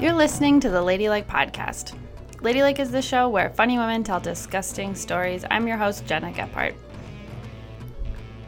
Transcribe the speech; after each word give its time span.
You're 0.00 0.12
listening 0.12 0.60
to 0.60 0.70
the 0.70 0.80
Ladylike 0.80 1.26
Podcast. 1.26 1.98
Ladylike 2.40 2.78
is 2.78 2.92
the 2.92 3.02
show 3.02 3.28
where 3.28 3.50
funny 3.50 3.78
women 3.78 4.04
tell 4.04 4.20
disgusting 4.20 4.94
stories. 4.94 5.44
I'm 5.50 5.66
your 5.66 5.76
host, 5.76 6.06
Gena 6.06 6.30
Gephart. 6.30 6.76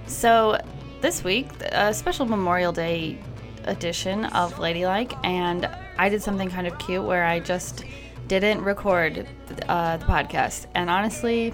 So, 0.06 0.60
this 1.00 1.24
week, 1.24 1.48
a 1.72 1.92
special 1.92 2.24
Memorial 2.24 2.70
Day 2.70 3.18
edition 3.64 4.26
of 4.26 4.60
Ladylike, 4.60 5.12
and 5.24 5.68
I 5.98 6.08
did 6.08 6.22
something 6.22 6.48
kind 6.48 6.68
of 6.68 6.78
cute 6.78 7.02
where 7.02 7.24
I 7.24 7.40
just 7.40 7.84
didn't 8.28 8.62
record 8.62 9.26
uh, 9.68 9.96
the 9.96 10.04
podcast. 10.04 10.66
And 10.76 10.88
honestly, 10.88 11.52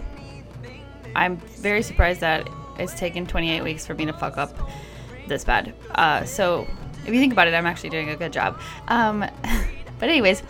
I'm 1.14 1.38
very 1.38 1.82
surprised 1.82 2.20
that 2.20 2.46
it's 2.78 2.92
taken 2.92 3.26
28 3.26 3.62
weeks 3.62 3.86
for 3.86 3.94
me 3.94 4.04
to 4.04 4.12
fuck 4.12 4.36
up 4.36 4.54
this 5.26 5.42
bad. 5.42 5.72
Uh, 5.94 6.22
so, 6.24 6.66
if 7.06 7.14
you 7.14 7.18
think 7.18 7.32
about 7.32 7.48
it, 7.48 7.54
I'm 7.54 7.64
actually 7.64 7.90
doing 7.90 8.10
a 8.10 8.16
good 8.16 8.34
job. 8.34 8.60
Um, 8.88 9.24
But 9.98 10.08
anyways, 10.08 10.42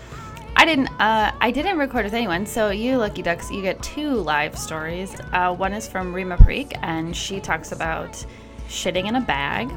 I 0.56 0.64
didn't. 0.64 0.88
Uh, 1.00 1.32
I 1.41 1.50
didn't 1.50 1.78
record 1.78 2.05
with 2.05 2.14
anyone. 2.14 2.46
So 2.46 2.70
you 2.70 2.96
lucky 2.96 3.23
ducks, 3.23 3.50
you 3.50 3.62
get 3.62 3.82
two 3.82 4.10
live 4.10 4.59
stories. 4.59 5.16
Uh, 5.32 5.55
one 5.55 5.72
is 5.72 5.86
from 5.86 6.14
Rima 6.14 6.36
Parikh, 6.36 6.78
and 6.82 7.14
she 7.16 7.41
talks 7.41 7.72
about 7.72 8.24
shitting 8.69 9.06
in 9.06 9.16
a 9.16 9.20
bag. 9.20 9.70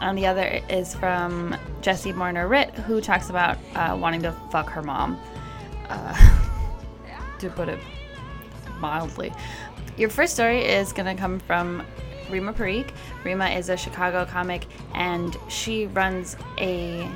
And 0.00 0.18
the 0.18 0.26
other 0.26 0.60
is 0.68 0.94
from 0.94 1.56
Jessy 1.80 2.12
Morner-Ritt, 2.12 2.74
who 2.74 3.00
talks 3.00 3.30
about 3.30 3.56
uh, 3.74 3.96
wanting 3.98 4.22
to 4.22 4.32
fuck 4.50 4.68
her 4.68 4.82
mom. 4.82 5.18
Uh, 5.88 6.40
to 7.38 7.50
put 7.50 7.68
it 7.68 7.78
mildly. 8.80 9.32
Your 9.96 10.10
first 10.10 10.34
story 10.34 10.64
is 10.64 10.92
to 10.92 11.14
come 11.14 11.38
from 11.38 11.84
Rima 12.30 12.52
Parikh. 12.52 12.90
Rima 13.22 13.46
is 13.46 13.68
a 13.68 13.76
Chicago 13.76 14.24
comic, 14.24 14.66
and 14.94 15.36
she 15.48 15.86
runs 15.86 16.36
a 16.58 17.08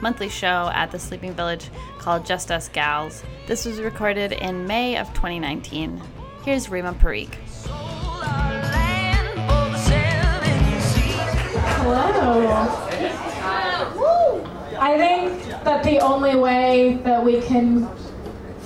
monthly 0.00 0.28
show 0.28 0.70
at 0.74 0.90
the 0.90 0.98
Sleeping 0.98 1.32
Village 1.32 1.70
called 1.98 2.26
Just 2.26 2.50
Us 2.50 2.68
Gals. 2.68 3.22
This 3.46 3.64
was 3.64 3.80
recorded 3.80 4.32
in 4.32 4.66
May 4.66 4.96
of 4.96 5.08
2019. 5.14 6.00
Here's 6.44 6.68
Rima 6.68 6.92
Parikh. 6.94 7.34
Hello. 11.82 12.86
I 14.78 14.96
think 14.98 15.64
that 15.64 15.82
the 15.82 16.00
only 16.00 16.36
way 16.36 17.00
that 17.02 17.24
we 17.24 17.40
can 17.40 17.88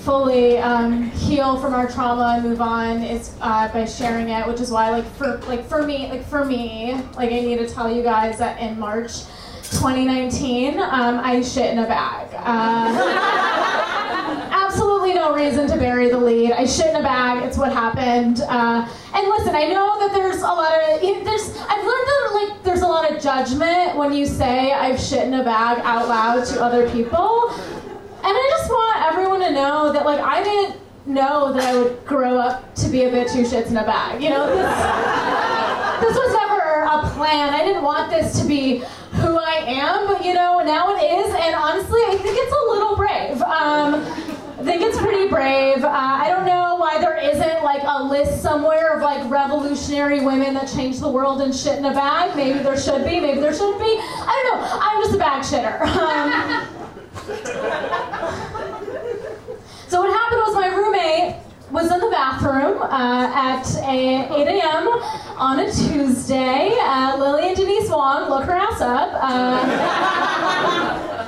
fully 0.01 0.57
um, 0.57 1.03
heal 1.11 1.59
from 1.59 1.73
our 1.73 1.87
trauma 1.87 2.33
and 2.35 2.43
move 2.43 2.61
on 2.61 3.03
is 3.03 3.35
uh, 3.41 3.71
by 3.71 3.85
sharing 3.85 4.29
it, 4.29 4.47
which 4.47 4.59
is 4.59 4.71
why, 4.71 4.89
like 4.89 5.05
for 5.15 5.37
like 5.47 5.65
for 5.65 5.83
me, 5.83 6.09
like 6.09 6.25
for 6.25 6.43
me, 6.43 6.93
like 7.15 7.31
I 7.31 7.39
need 7.39 7.57
to 7.57 7.67
tell 7.67 7.91
you 7.91 8.01
guys 8.03 8.39
that 8.39 8.59
in 8.59 8.79
March 8.79 9.23
2019, 9.71 10.79
um, 10.79 11.19
I 11.19 11.41
shit 11.41 11.71
in 11.71 11.79
a 11.79 11.87
bag. 11.87 12.27
Uh, 12.33 13.87
absolutely 14.51 15.13
no 15.13 15.33
reason 15.33 15.67
to 15.67 15.77
bury 15.77 16.09
the 16.09 16.17
lead. 16.17 16.51
I 16.51 16.65
shit 16.65 16.87
in 16.87 16.95
a 16.97 17.01
bag. 17.01 17.43
It's 17.43 17.57
what 17.57 17.71
happened. 17.71 18.41
Uh, 18.41 18.87
and 19.13 19.27
listen, 19.27 19.55
I 19.55 19.65
know 19.67 19.97
that 19.99 20.13
there's 20.13 20.41
a 20.41 20.43
lot 20.43 20.73
of 20.73 21.01
there's. 21.01 21.57
I've 21.57 21.85
learned 21.85 22.07
that 22.07 22.31
like 22.33 22.63
there's 22.63 22.81
a 22.81 22.87
lot 22.87 23.09
of 23.09 23.21
judgment 23.21 23.97
when 23.97 24.13
you 24.13 24.25
say 24.25 24.73
I've 24.73 24.99
shit 24.99 25.25
in 25.25 25.33
a 25.33 25.43
bag 25.43 25.79
out 25.83 26.07
loud 26.07 26.45
to 26.47 26.61
other 26.61 26.89
people. 26.89 27.49
And 28.23 28.37
I 28.37 28.47
just 28.51 28.69
want 28.69 29.01
everyone 29.11 29.39
to 29.39 29.51
know 29.51 29.91
that 29.93 30.05
like 30.05 30.19
I 30.19 30.43
didn't 30.43 30.79
know 31.05 31.51
that 31.53 31.63
I 31.63 31.81
would 31.81 32.05
grow 32.05 32.37
up 32.37 32.75
to 32.75 32.89
be 32.89 33.03
a 33.03 33.11
bitch 33.11 33.31
who 33.31 33.43
shits 33.43 33.67
in 33.67 33.77
a 33.77 33.85
bag. 33.85 34.21
You 34.21 34.29
know, 34.29 34.45
this, 34.47 34.67
this 36.01 36.17
was 36.17 36.33
never 36.33 36.83
a 36.83 37.09
plan. 37.15 37.53
I 37.53 37.65
didn't 37.65 37.83
want 37.83 38.11
this 38.11 38.39
to 38.39 38.47
be 38.47 38.83
I 39.51 39.59
am, 39.67 40.07
but 40.07 40.23
you 40.23 40.33
know, 40.33 40.61
now 40.63 40.95
it 40.95 41.03
is, 41.03 41.35
and 41.35 41.53
honestly, 41.53 41.99
I 42.07 42.15
think 42.15 42.37
it's 42.39 42.53
a 42.53 42.63
little 42.71 42.95
brave. 42.95 43.41
Um, 43.41 43.95
I 44.57 44.63
think 44.63 44.81
it's 44.81 44.97
pretty 44.97 45.27
brave. 45.27 45.83
Uh, 45.83 45.89
I 45.91 46.29
don't 46.29 46.45
know 46.45 46.77
why 46.77 47.01
there 47.01 47.17
isn't 47.17 47.61
like 47.61 47.81
a 47.83 48.01
list 48.01 48.41
somewhere 48.41 48.95
of 48.95 49.01
like 49.01 49.29
revolutionary 49.29 50.23
women 50.23 50.53
that 50.53 50.69
changed 50.69 51.01
the 51.01 51.09
world 51.09 51.41
and 51.41 51.53
shit 51.53 51.77
in 51.77 51.83
a 51.83 51.91
bag. 51.91 52.33
Maybe 52.33 52.59
there 52.59 52.79
should 52.79 53.03
be, 53.03 53.19
maybe 53.19 53.41
there 53.41 53.53
shouldn't 53.53 53.79
be. 53.79 53.97
I 53.99 54.41
don't 54.47 54.61
know. 54.61 54.79
I'm 54.81 55.03
just 55.03 55.15
a 55.15 55.17
bag 55.17 55.43
shitter. 55.43 55.81
Um, 55.81 56.65
so 59.89 59.99
what 59.99 60.13
happened 60.13 60.41
was 60.47 60.55
my 60.55 60.67
roommate 60.67 61.35
was 61.71 61.89
in 61.89 61.99
the 61.99 62.09
bathroom 62.09 62.81
uh, 62.81 63.31
at 63.33 63.63
a 63.87 64.27
8 64.29 64.47
a.m. 64.47 64.87
on 65.37 65.59
a 65.59 65.71
Tuesday. 65.71 66.75
Uh, 66.81 67.15
Lily 67.17 67.47
and 67.47 67.55
Denise 67.55 67.89
Wong, 67.89 68.29
look 68.29 68.43
her 68.43 68.51
ass 68.51 68.81
up. 68.81 69.09
Uh, 69.13 69.61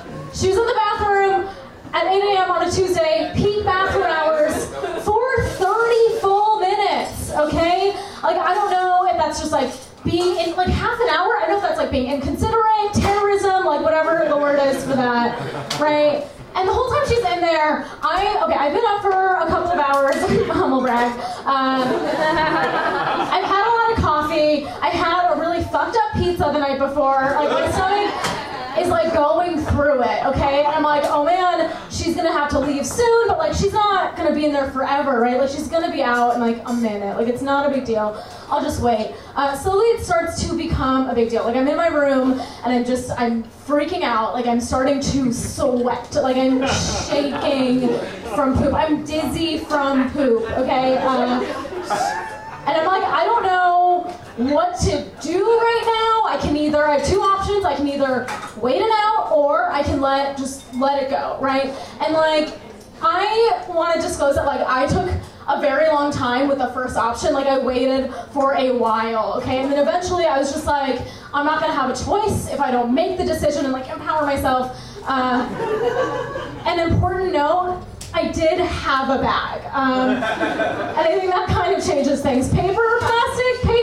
she 0.34 0.50
was 0.50 0.58
in 0.58 0.66
the 0.66 0.74
bathroom 0.76 1.48
at 1.94 2.06
8 2.08 2.22
a.m. 2.22 2.52
on 2.52 2.68
a 2.68 2.72
Tuesday, 2.72 3.32
peak 3.36 3.64
bathroom 3.64 4.04
hours, 4.04 4.68
for 5.06 5.24
30 5.44 6.20
full 6.20 6.60
minutes, 6.60 7.32
okay? 7.32 7.94
Like, 8.22 8.36
I 8.36 8.54
don't 8.54 8.72
know 8.72 9.08
if 9.10 9.16
that's 9.16 9.40
just 9.40 9.54
like 9.54 9.72
being 10.04 10.36
in 10.38 10.56
like 10.58 10.68
half 10.68 11.00
an 11.00 11.08
hour. 11.08 11.38
I 11.38 11.46
don't 11.48 11.52
know 11.52 11.58
if 11.58 11.64
that's 11.64 11.78
like 11.78 11.92
being 11.92 12.12
inconsiderate, 12.12 12.94
terrorism, 12.94 13.66
like 13.66 13.82
whatever 13.82 14.26
the 14.28 14.36
word 14.36 14.60
is 14.60 14.84
for 14.84 14.96
that, 14.98 15.80
right? 15.80 16.28
Time 17.04 17.10
she's 17.10 17.26
in 17.26 17.42
there, 17.42 17.86
I 18.02 18.44
okay, 18.46 18.56
I've 18.56 18.74
been 18.74 18.86
up 18.86 19.02
for 19.02 19.12
a 19.12 19.48
couple 19.48 19.72
of 19.72 19.80
hours. 19.80 20.16
humble 20.52 20.82
brag. 20.82 21.12
Um, 21.46 21.84
I've 21.84 23.44
had 23.44 23.68
a 23.68 23.74
lot 23.76 23.98
of 23.98 24.04
coffee. 24.04 24.66
I 24.66 24.88
had 24.88 25.34
a 25.34 25.40
really 25.40 25.64
fucked 25.64 25.98
up 25.98 26.14
pizza 26.14 26.46
the 26.54 26.60
night 26.60 26.80
before. 26.80 27.36
Like 27.36 27.50
my 27.50 27.72
stomach 27.72 28.80
is 28.80 28.90
like 28.90 29.14
going 29.14 29.60
through 29.66 30.02
it, 30.04 30.26
okay? 30.28 30.64
And 30.64 30.76
I'm 30.76 30.84
like, 30.84 31.04
oh 31.08 31.26
man, 31.26 31.76
she's 32.04 32.16
gonna 32.16 32.32
have 32.32 32.50
to 32.50 32.60
leave 32.60 32.86
soon, 32.86 33.28
but 33.28 33.38
like 33.38 33.54
she's 33.54 33.72
not 33.72 34.16
gonna 34.18 34.34
be 34.34 34.46
in 34.46 34.52
there 34.52 34.70
forever, 34.72 35.20
right? 35.20 35.38
Like 35.38 35.50
she's 35.50 35.68
gonna 35.68 35.92
be 35.92 36.04
out 36.04 36.36
in 36.36 36.42
like 36.42 36.62
a 36.66 36.74
minute. 36.74 37.18
Like 37.18 37.28
it's 37.28 37.42
not 37.42 37.70
a 37.70 37.74
big 37.74 37.86
deal. 37.86 38.22
I'll 38.50 38.62
just 38.62 38.82
wait. 38.82 39.16
Uh, 39.36 39.58
slowly 39.58 39.86
it 39.86 40.04
starts 40.04 40.48
to 40.48 40.56
become 40.56 41.10
a 41.10 41.16
big 41.16 41.30
deal. 41.30 41.44
Like 41.44 41.56
I'm 41.56 41.68
in 41.68 41.78
my 41.78 41.88
room 41.88 42.34
and 42.34 42.74
I'm 42.74 42.86
just 42.86 43.12
I'm 43.12 43.44
freaking 43.44 44.04
out. 44.04 44.34
Like 44.34 44.46
I'm 44.46 44.60
starting 44.60 45.00
to 45.00 45.34
sweat. 45.34 46.14
Like 46.16 46.38
I'm 46.38 46.68
shaking 46.68 47.88
from 48.36 48.58
poop. 48.58 48.74
I'm 48.74 49.04
dizzy 49.06 49.60
from 49.60 50.12
poop. 50.12 50.44
Okay. 50.52 50.98
Uh, 50.98 51.42
and 52.66 52.78
I'm 52.78 52.86
like, 52.86 53.04
I 53.04 53.26
don't 53.26 53.44
know 53.44 54.23
what 54.38 54.80
to 54.80 55.04
do 55.22 55.44
right 55.46 55.84
now. 55.86 56.28
I 56.28 56.38
can 56.42 56.58
either 56.58 56.86
I 56.86 56.98
have 56.98 57.08
two 57.08 57.22
options. 57.22 57.66
I 57.66 57.76
can 57.76 57.88
either 57.88 58.28
wait 58.60 58.82
it 58.82 58.92
out 58.92 59.32
or 59.32 59.72
I 59.72 59.84
can 59.84 60.02
let 60.02 60.38
just 60.38 60.74
let 60.76 61.04
it 61.04 61.10
go, 61.10 61.38
right? 61.40 61.68
And 62.02 62.14
like 62.14 62.58
I 63.02 63.64
want 63.68 63.96
to 63.96 64.02
disclose 64.02 64.36
that 64.36 64.46
like 64.46 64.62
I 64.62 64.88
took 64.88 65.10
a 65.48 65.60
very 65.60 65.88
long 65.88 66.12
time 66.12 66.48
with 66.48 66.58
the 66.58 66.70
first 66.70 66.96
option. 66.96 67.34
Like 67.34 67.48
I 67.48 67.60
waited 67.60 68.14
for 68.32 68.56
a 68.56 68.72
while, 68.72 69.34
okay? 69.42 69.62
And 69.62 69.72
then 69.72 69.80
eventually 69.80 70.26
I 70.26 70.40
was 70.40 70.52
just 70.52 70.66
like, 70.66 71.02
I'm 71.34 71.46
not 71.46 71.60
gonna 71.60 71.74
have 71.74 71.90
a 71.90 72.06
choice 72.06 72.50
if 72.50 72.60
I 72.60 72.72
don't 72.72 72.94
make 72.94 73.18
the 73.18 73.26
decision 73.26 73.66
and 73.66 73.74
like 73.74 73.90
empower 73.90 74.26
myself. 74.26 74.80
Uh, 75.06 75.44
an 76.66 76.92
important 76.92 77.34
note, 77.34 77.84
I 78.14 78.32
did 78.32 78.60
have 78.60 79.10
a 79.10 79.22
bag. 79.22 79.66
Um, 79.74 80.10
and 80.12 80.98
I 80.98 81.18
think 81.20 81.32
that 81.32 81.50
kind 81.50 81.76
of 81.76 81.86
changes 81.86 82.22
things. 82.22 82.50
Paper 82.50 82.98
plastic? 83.00 83.23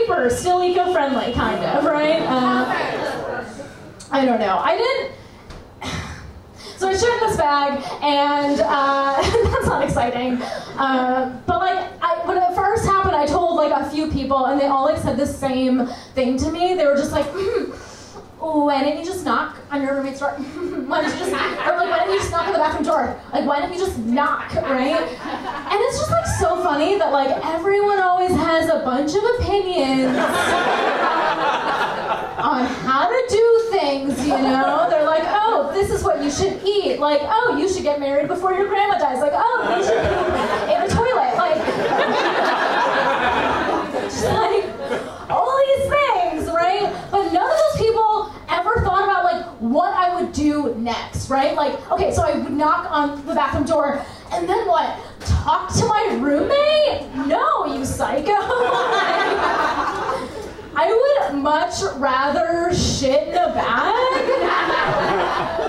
Paper, 0.01 0.29
still 0.29 0.63
eco-friendly, 0.63 1.33
kind 1.33 1.63
of, 1.63 1.85
right? 1.85 2.21
Uh, 2.21 3.45
I 4.11 4.25
don't 4.25 4.39
know. 4.39 4.57
I 4.57 4.77
didn't 4.77 5.11
so 6.77 6.87
I 6.87 6.93
showed 6.97 7.19
this 7.19 7.37
bag, 7.37 7.83
and 8.01 8.59
uh, 8.61 9.21
that's 9.51 9.65
not 9.67 9.83
exciting. 9.83 10.41
Uh, 10.77 11.39
but 11.45 11.59
like, 11.59 11.87
I, 12.01 12.21
when 12.25 12.37
it 12.37 12.55
first 12.55 12.85
happened, 12.85 13.15
I 13.15 13.25
told 13.25 13.55
like 13.55 13.71
a 13.71 13.89
few 13.89 14.09
people, 14.11 14.45
and 14.47 14.59
they 14.59 14.67
all 14.67 14.85
like 14.85 14.97
said 14.97 15.17
the 15.17 15.27
same 15.27 15.87
thing 16.15 16.37
to 16.37 16.51
me. 16.51 16.73
They 16.75 16.85
were 16.85 16.95
just 16.95 17.11
like, 17.11 17.25
mm, 17.27 17.35
"Oh, 17.35 17.90
why 18.41 18.83
didn't 18.83 18.99
you 18.99 19.05
just 19.05 19.23
knock 19.23 19.57
on 19.69 19.83
your 19.83 19.95
roommate's 19.95 20.19
door? 20.19 20.31
why 20.87 21.01
didn't 21.01 21.13
you 21.13 21.19
just, 21.19 21.31
or 21.31 21.77
like, 21.77 21.89
why 21.89 21.99
didn't 21.99 22.13
you 22.13 22.19
just 22.19 22.31
knock 22.31 22.47
on 22.47 22.53
the 22.53 22.59
bathroom 22.59 22.83
door? 22.83 23.21
Like, 23.31 23.45
why 23.45 23.61
didn't 23.61 23.73
you 23.73 23.79
just 23.79 23.97
knock, 23.99 24.53
right?" 24.55 24.97
And 24.97 25.79
it's 25.79 25.99
just 25.99 26.09
like 26.09 26.25
so 26.39 26.61
funny 26.63 26.97
that 26.97 27.11
like 27.11 27.29
everyone 27.45 27.99
always 27.99 28.31
has 28.31 28.67
a 28.69 28.79
bunch 28.83 29.13
of 29.13 29.23
opinions 29.39 30.17
on 32.41 32.65
how 32.65 33.07
to 33.07 33.25
do 33.29 33.67
things. 33.71 34.25
You 34.25 34.37
know, 34.37 34.87
they're 34.89 35.05
like, 35.05 35.23
"Oh, 35.25 35.69
this 35.73 35.91
is 35.91 36.03
what 36.03 36.23
you 36.23 36.31
should 36.31 36.61
eat." 36.65 36.99
Like, 36.99 37.21
"Oh, 37.23 37.57
you 37.59 37.69
should 37.69 37.83
get 37.83 37.99
married 37.99 38.27
before 38.27 38.53
your 38.53 38.67
grandma 38.67 38.97
dies." 38.97 39.19
Like, 39.21 39.33
"Oh, 39.35 39.75
you 39.77 39.83
should 39.83 40.01
poop 40.01 40.33
in 40.67 40.81
the 40.81 40.89
toilet." 40.93 41.37
Like, 41.37 41.61
just 44.01 44.25
like 44.25 44.65
all 45.29 45.57
these 45.65 45.89
things, 45.89 46.49
right? 46.51 46.91
But 47.11 47.31
none 47.31 47.45
of 47.49 47.57
those 47.57 47.77
people 47.77 48.33
ever 48.49 48.81
thought 48.81 49.03
about 49.03 49.23
like 49.23 49.60
what 49.71 49.93
I 49.93 50.21
would 50.21 50.33
do 50.33 50.75
next, 50.75 51.29
right? 51.29 51.55
Like, 51.55 51.89
okay, 51.91 52.13
so 52.13 52.23
I 52.23 52.37
would 52.37 52.51
knock 52.53 52.91
on 52.91 53.25
the 53.25 53.33
bathroom 53.33 53.65
door, 53.65 54.05
and 54.31 54.47
then 54.47 54.67
what? 54.67 54.97
Talk 55.21 55.73
to 55.75 55.85
my 55.85 56.17
roommate? 56.19 57.09
No, 57.27 57.65
you 57.73 57.85
psycho. 57.85 58.31
I 60.73 60.87
would 61.29 61.41
much 61.41 61.81
rather 61.97 62.73
shit 62.73 63.27
in 63.27 63.35
a 63.35 63.53
bag 63.53 63.93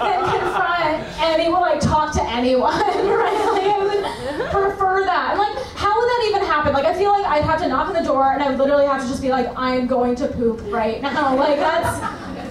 than 0.01 0.41
confront 0.41 1.05
anyone, 1.21 1.61
like 1.61 1.81
talk 1.81 2.13
to 2.15 2.23
anyone, 2.23 2.73
right? 2.73 3.51
Like 3.53 3.65
I 3.65 3.79
would 3.83 4.05
prefer 4.51 5.05
that. 5.05 5.31
And 5.33 5.39
like, 5.41 5.57
how 5.75 5.99
would 5.99 6.07
that 6.07 6.25
even 6.29 6.43
happen? 6.47 6.73
Like 6.73 6.85
I 6.85 6.95
feel 6.95 7.11
like 7.11 7.27
I'd 7.27 7.43
have 7.45 7.61
to 7.61 7.69
knock 7.69 7.89
on 7.89 7.95
the 7.95 8.03
door 8.03 8.33
and 8.33 8.43
I 8.43 8.49
would 8.49 8.59
literally 8.59 8.87
have 8.87 9.03
to 9.03 9.09
just 9.09 9.21
be 9.21 9.29
like, 9.31 9.51
I'm 9.57 9.87
going 9.87 10.15
to 10.17 10.29
poop 10.29 10.63
right 10.67 11.03
now. 11.03 11.37
Like 11.43 11.59
that's 11.59 11.99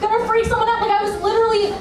gonna 0.02 0.28
freak 0.28 0.46
someone 0.46 0.68
out. 0.68 0.82
Like 0.82 0.92
I 0.92 1.04
was 1.04 1.22
literally 1.22 1.72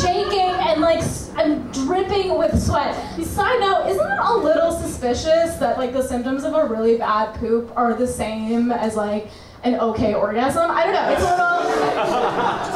shaking 0.00 0.40
and 0.40 0.80
like 0.80 1.02
I'm 1.36 1.70
dripping 1.72 2.36
with 2.38 2.60
sweat. 2.62 2.94
Side 3.24 3.60
note, 3.60 3.86
isn't 3.88 4.06
it 4.06 4.18
a 4.20 4.36
little 4.36 4.72
suspicious 4.72 5.56
that 5.56 5.78
like 5.78 5.92
the 5.92 6.02
symptoms 6.02 6.44
of 6.44 6.54
a 6.54 6.66
really 6.66 6.98
bad 6.98 7.34
poop 7.36 7.72
are 7.76 7.94
the 7.94 8.06
same 8.06 8.70
as 8.70 8.96
like 8.96 9.28
an 9.64 9.76
okay 9.76 10.14
orgasm? 10.14 10.70
I 10.70 10.84
don't 10.84 10.92
know. 10.92 11.10
It's 11.10 11.22
a 11.22 11.30
little, 11.30 11.46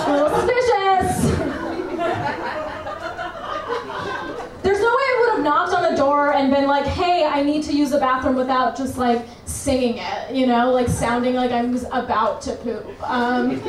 a 0.01 0.12
little 0.15 0.31
suspicious. 0.41 0.65
There's 4.62 4.81
no 4.81 4.87
way 4.87 5.03
I 5.03 5.17
would 5.21 5.31
have 5.37 5.45
knocked 5.45 5.75
on 5.75 5.83
the 5.91 5.97
door 5.97 6.33
and 6.33 6.51
been 6.51 6.67
like, 6.67 6.87
hey, 6.87 7.27
I 7.27 7.43
need 7.43 7.62
to 7.65 7.73
use 7.75 7.91
the 7.91 7.99
bathroom 7.99 8.37
without 8.37 8.77
just 8.77 8.97
like 8.97 9.27
singing 9.45 9.99
it, 9.99 10.35
you 10.35 10.47
know, 10.47 10.73
like 10.73 10.89
sounding 10.89 11.35
like 11.35 11.51
I 11.51 11.62
was 11.62 11.85
about 11.93 12.41
to 12.43 12.55
poop. 12.56 12.87
Um, 13.03 13.61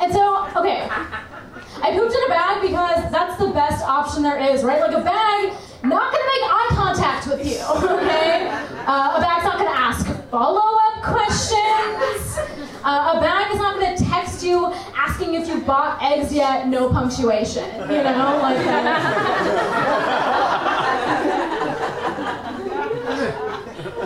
and 0.00 0.12
so, 0.12 0.46
okay, 0.56 0.86
I 0.90 1.92
pooped 1.92 2.14
in 2.14 2.24
a 2.24 2.28
bag 2.28 2.62
because 2.62 3.10
that's 3.10 3.38
the 3.38 3.48
best 3.48 3.84
option 3.84 4.22
there 4.22 4.38
is, 4.38 4.62
right? 4.64 4.80
Like 4.80 4.92
a 4.94 5.00
bag, 5.02 5.52
not 5.82 6.12
gonna 6.12 6.24
make 6.24 6.42
eye 6.44 6.68
contact 6.70 7.26
with 7.26 7.46
you, 7.46 7.58
okay? 7.96 8.48
Uh, 8.86 9.16
a 9.16 9.20
bag's 9.20 9.44
not 9.44 9.58
gonna 9.58 9.70
ask 9.70 10.06
follow-up 10.30 11.02
questions. 11.02 12.38
Uh, 12.84 13.14
a 13.16 13.20
bag 13.20 13.52
is 13.52 13.58
not 13.58 13.78
gonna 13.78 13.96
text 13.96 14.42
you 14.44 14.72
asking 14.96 15.34
if 15.34 15.48
you 15.48 15.60
bought 15.60 16.02
eggs 16.02 16.32
yet, 16.32 16.68
no 16.68 16.88
punctuation, 16.90 17.64
you 17.82 18.02
know, 18.02 18.38
like 18.42 18.58
that. 18.58 19.84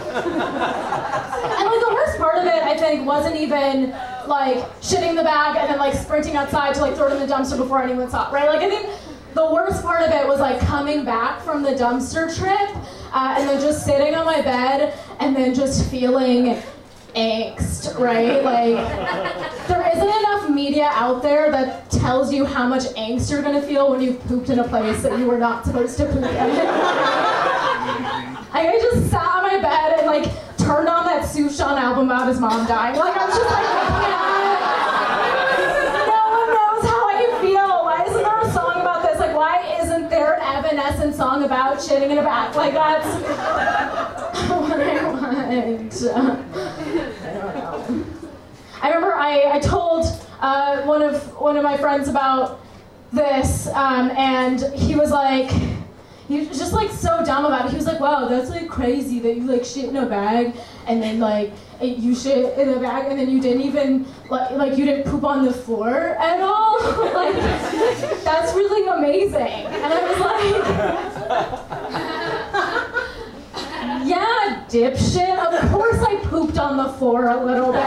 And 0.02 1.66
like 1.70 1.80
the 1.80 1.94
worst 1.94 2.18
part 2.18 2.38
of 2.38 2.44
it, 2.46 2.62
I 2.62 2.76
think, 2.76 3.06
wasn't 3.06 3.36
even 3.36 3.94
like 4.32 4.56
shitting 4.81 5.14
the 5.14 5.23
bag 5.23 5.56
and 5.56 5.70
then 5.70 5.79
like 5.79 5.93
sprinting 5.94 6.37
outside 6.37 6.75
to 6.75 6.81
like 6.81 6.94
throw 6.96 7.06
it 7.08 7.12
in 7.12 7.20
the 7.20 7.32
dumpster 7.32 7.56
before 7.56 7.82
anyone 7.82 8.11
saw 8.11 8.29
it, 8.29 8.32
right? 8.32 8.49
Like 8.49 8.62
I 8.62 8.69
think 8.70 8.88
the 9.34 9.44
worst 9.52 9.82
part 9.82 10.00
of 10.02 10.11
it 10.11 10.26
was 10.26 10.40
like 10.40 10.58
coming 10.61 11.05
back 11.05 11.43
from 11.43 11.62
the 11.62 11.70
dumpster 11.70 12.34
trip 12.37 12.70
uh, 13.12 13.34
and 13.38 13.46
then 13.49 13.61
just 13.61 13.84
sitting 13.84 14.14
on 14.14 14.25
my 14.25 14.40
bed 14.40 14.99
and 15.20 15.37
then 15.37 15.55
just 15.55 15.88
feeling 15.90 16.56
angst, 17.14 17.99
right? 17.99 18.43
Like 18.43 18.76
there 19.69 19.87
isn't 19.94 20.08
enough 20.08 20.49
media 20.49 20.88
out 20.93 21.23
there 21.23 21.50
that 21.50 21.90
tells 21.90 22.32
you 22.32 22.46
how 22.46 22.67
much 22.67 22.84
angst 22.96 23.31
you're 23.31 23.43
gonna 23.43 23.61
feel 23.62 23.90
when 23.90 24.00
you've 24.00 24.20
pooped 24.26 24.49
in 24.49 24.58
a 24.61 24.64
place 24.69 25.02
that 25.02 25.19
you 25.19 25.26
were 25.26 25.38
not 25.38 25.67
supposed 25.67 25.99
to 25.99 26.06
poop 26.06 26.25
in. 26.25 26.50
I 28.55 28.79
just 28.81 29.11
sat 29.11 29.26
on 29.26 29.43
my 29.43 29.58
bed 29.61 29.99
and 29.99 30.06
like 30.06 30.25
turned 30.58 30.88
on 30.88 31.05
that 31.06 31.25
Sufjan 31.25 31.76
album 31.79 32.06
about 32.06 32.29
his 32.29 32.38
mom 32.38 32.67
dying. 32.67 32.96
Like 32.96 33.17
I 33.17 33.26
was 33.26 33.34
just 33.34 33.50
like, 33.50 33.64
"Yeah. 34.06 34.61
no 36.06 36.23
one 36.38 36.49
knows 36.55 36.82
how 36.88 37.02
I 37.08 37.38
feel. 37.41 37.84
Why 37.84 38.05
isn't 38.08 38.22
there 38.22 38.41
a 38.41 38.52
song 38.52 38.81
about 38.81 39.02
this? 39.02 39.19
Like 39.19 39.34
why 39.34 39.58
isn't 39.82 40.08
there 40.08 40.34
an 40.41 40.64
Evanescence 40.64 41.11
song 41.22 41.44
about 41.44 41.76
shitting 41.76 42.10
in 42.10 42.19
a 42.19 42.22
bag? 42.22 42.56
Like 42.56 42.74
that's 42.74 43.06
what 44.50 44.80
I 44.80 45.12
want. 45.12 46.02
I 48.82 48.88
remember 48.88 49.14
I, 49.14 49.52
I 49.52 49.60
told 49.60 50.04
uh, 50.40 50.82
one 50.82 51.00
of 51.00 51.40
one 51.40 51.56
of 51.56 51.62
my 51.62 51.76
friends 51.76 52.08
about 52.08 52.60
this, 53.12 53.69
um, 53.69 54.10
and 54.16 54.62
he 54.74 54.96
was 54.96 55.12
like, 55.12 55.48
he 56.26 56.40
was 56.40 56.58
just 56.58 56.72
like 56.72 56.90
so 56.90 57.24
dumb 57.24 57.44
about 57.44 57.66
it. 57.66 57.70
He 57.70 57.76
was 57.76 57.86
like, 57.86 58.00
"Wow, 58.00 58.26
that's 58.26 58.50
like 58.50 58.69
crazy 58.69 59.20
that 59.20 59.36
you 59.36 59.42
like 59.42 59.64
shit 59.64 59.84
in 59.84 59.96
a 59.96 60.06
bag, 60.06 60.56
and 60.86 61.00
then 61.02 61.20
like 61.20 61.52
you 61.80 62.14
shit 62.14 62.58
in 62.58 62.69
a 62.70 62.80
bag, 62.80 63.10
and 63.10 63.20
then 63.20 63.30
you 63.30 63.40
didn't 63.40 63.62
even 63.62 64.06
like 64.30 64.50
like 64.52 64.78
you 64.78 64.84
didn't 64.84 65.10
poop 65.10 65.24
on 65.24 65.44
the 65.44 65.52
floor 65.52 66.16
at 66.19 66.40
all. 66.40 66.80
like 67.14 67.34
that's 68.24 68.54
really 68.54 68.88
amazing." 68.88 69.66
And 69.66 69.92
I 69.92 70.10
was 70.10 70.20
like. 70.20 70.42
Yeah, 74.04 74.61
dipshit. 74.72 75.36
Of 75.36 75.70
course 75.70 76.00
I 76.00 76.16
pooped 76.24 76.58
on 76.58 76.78
the 76.78 76.88
floor 76.94 77.28
a 77.28 77.44
little 77.44 77.72
bit. 77.72 77.84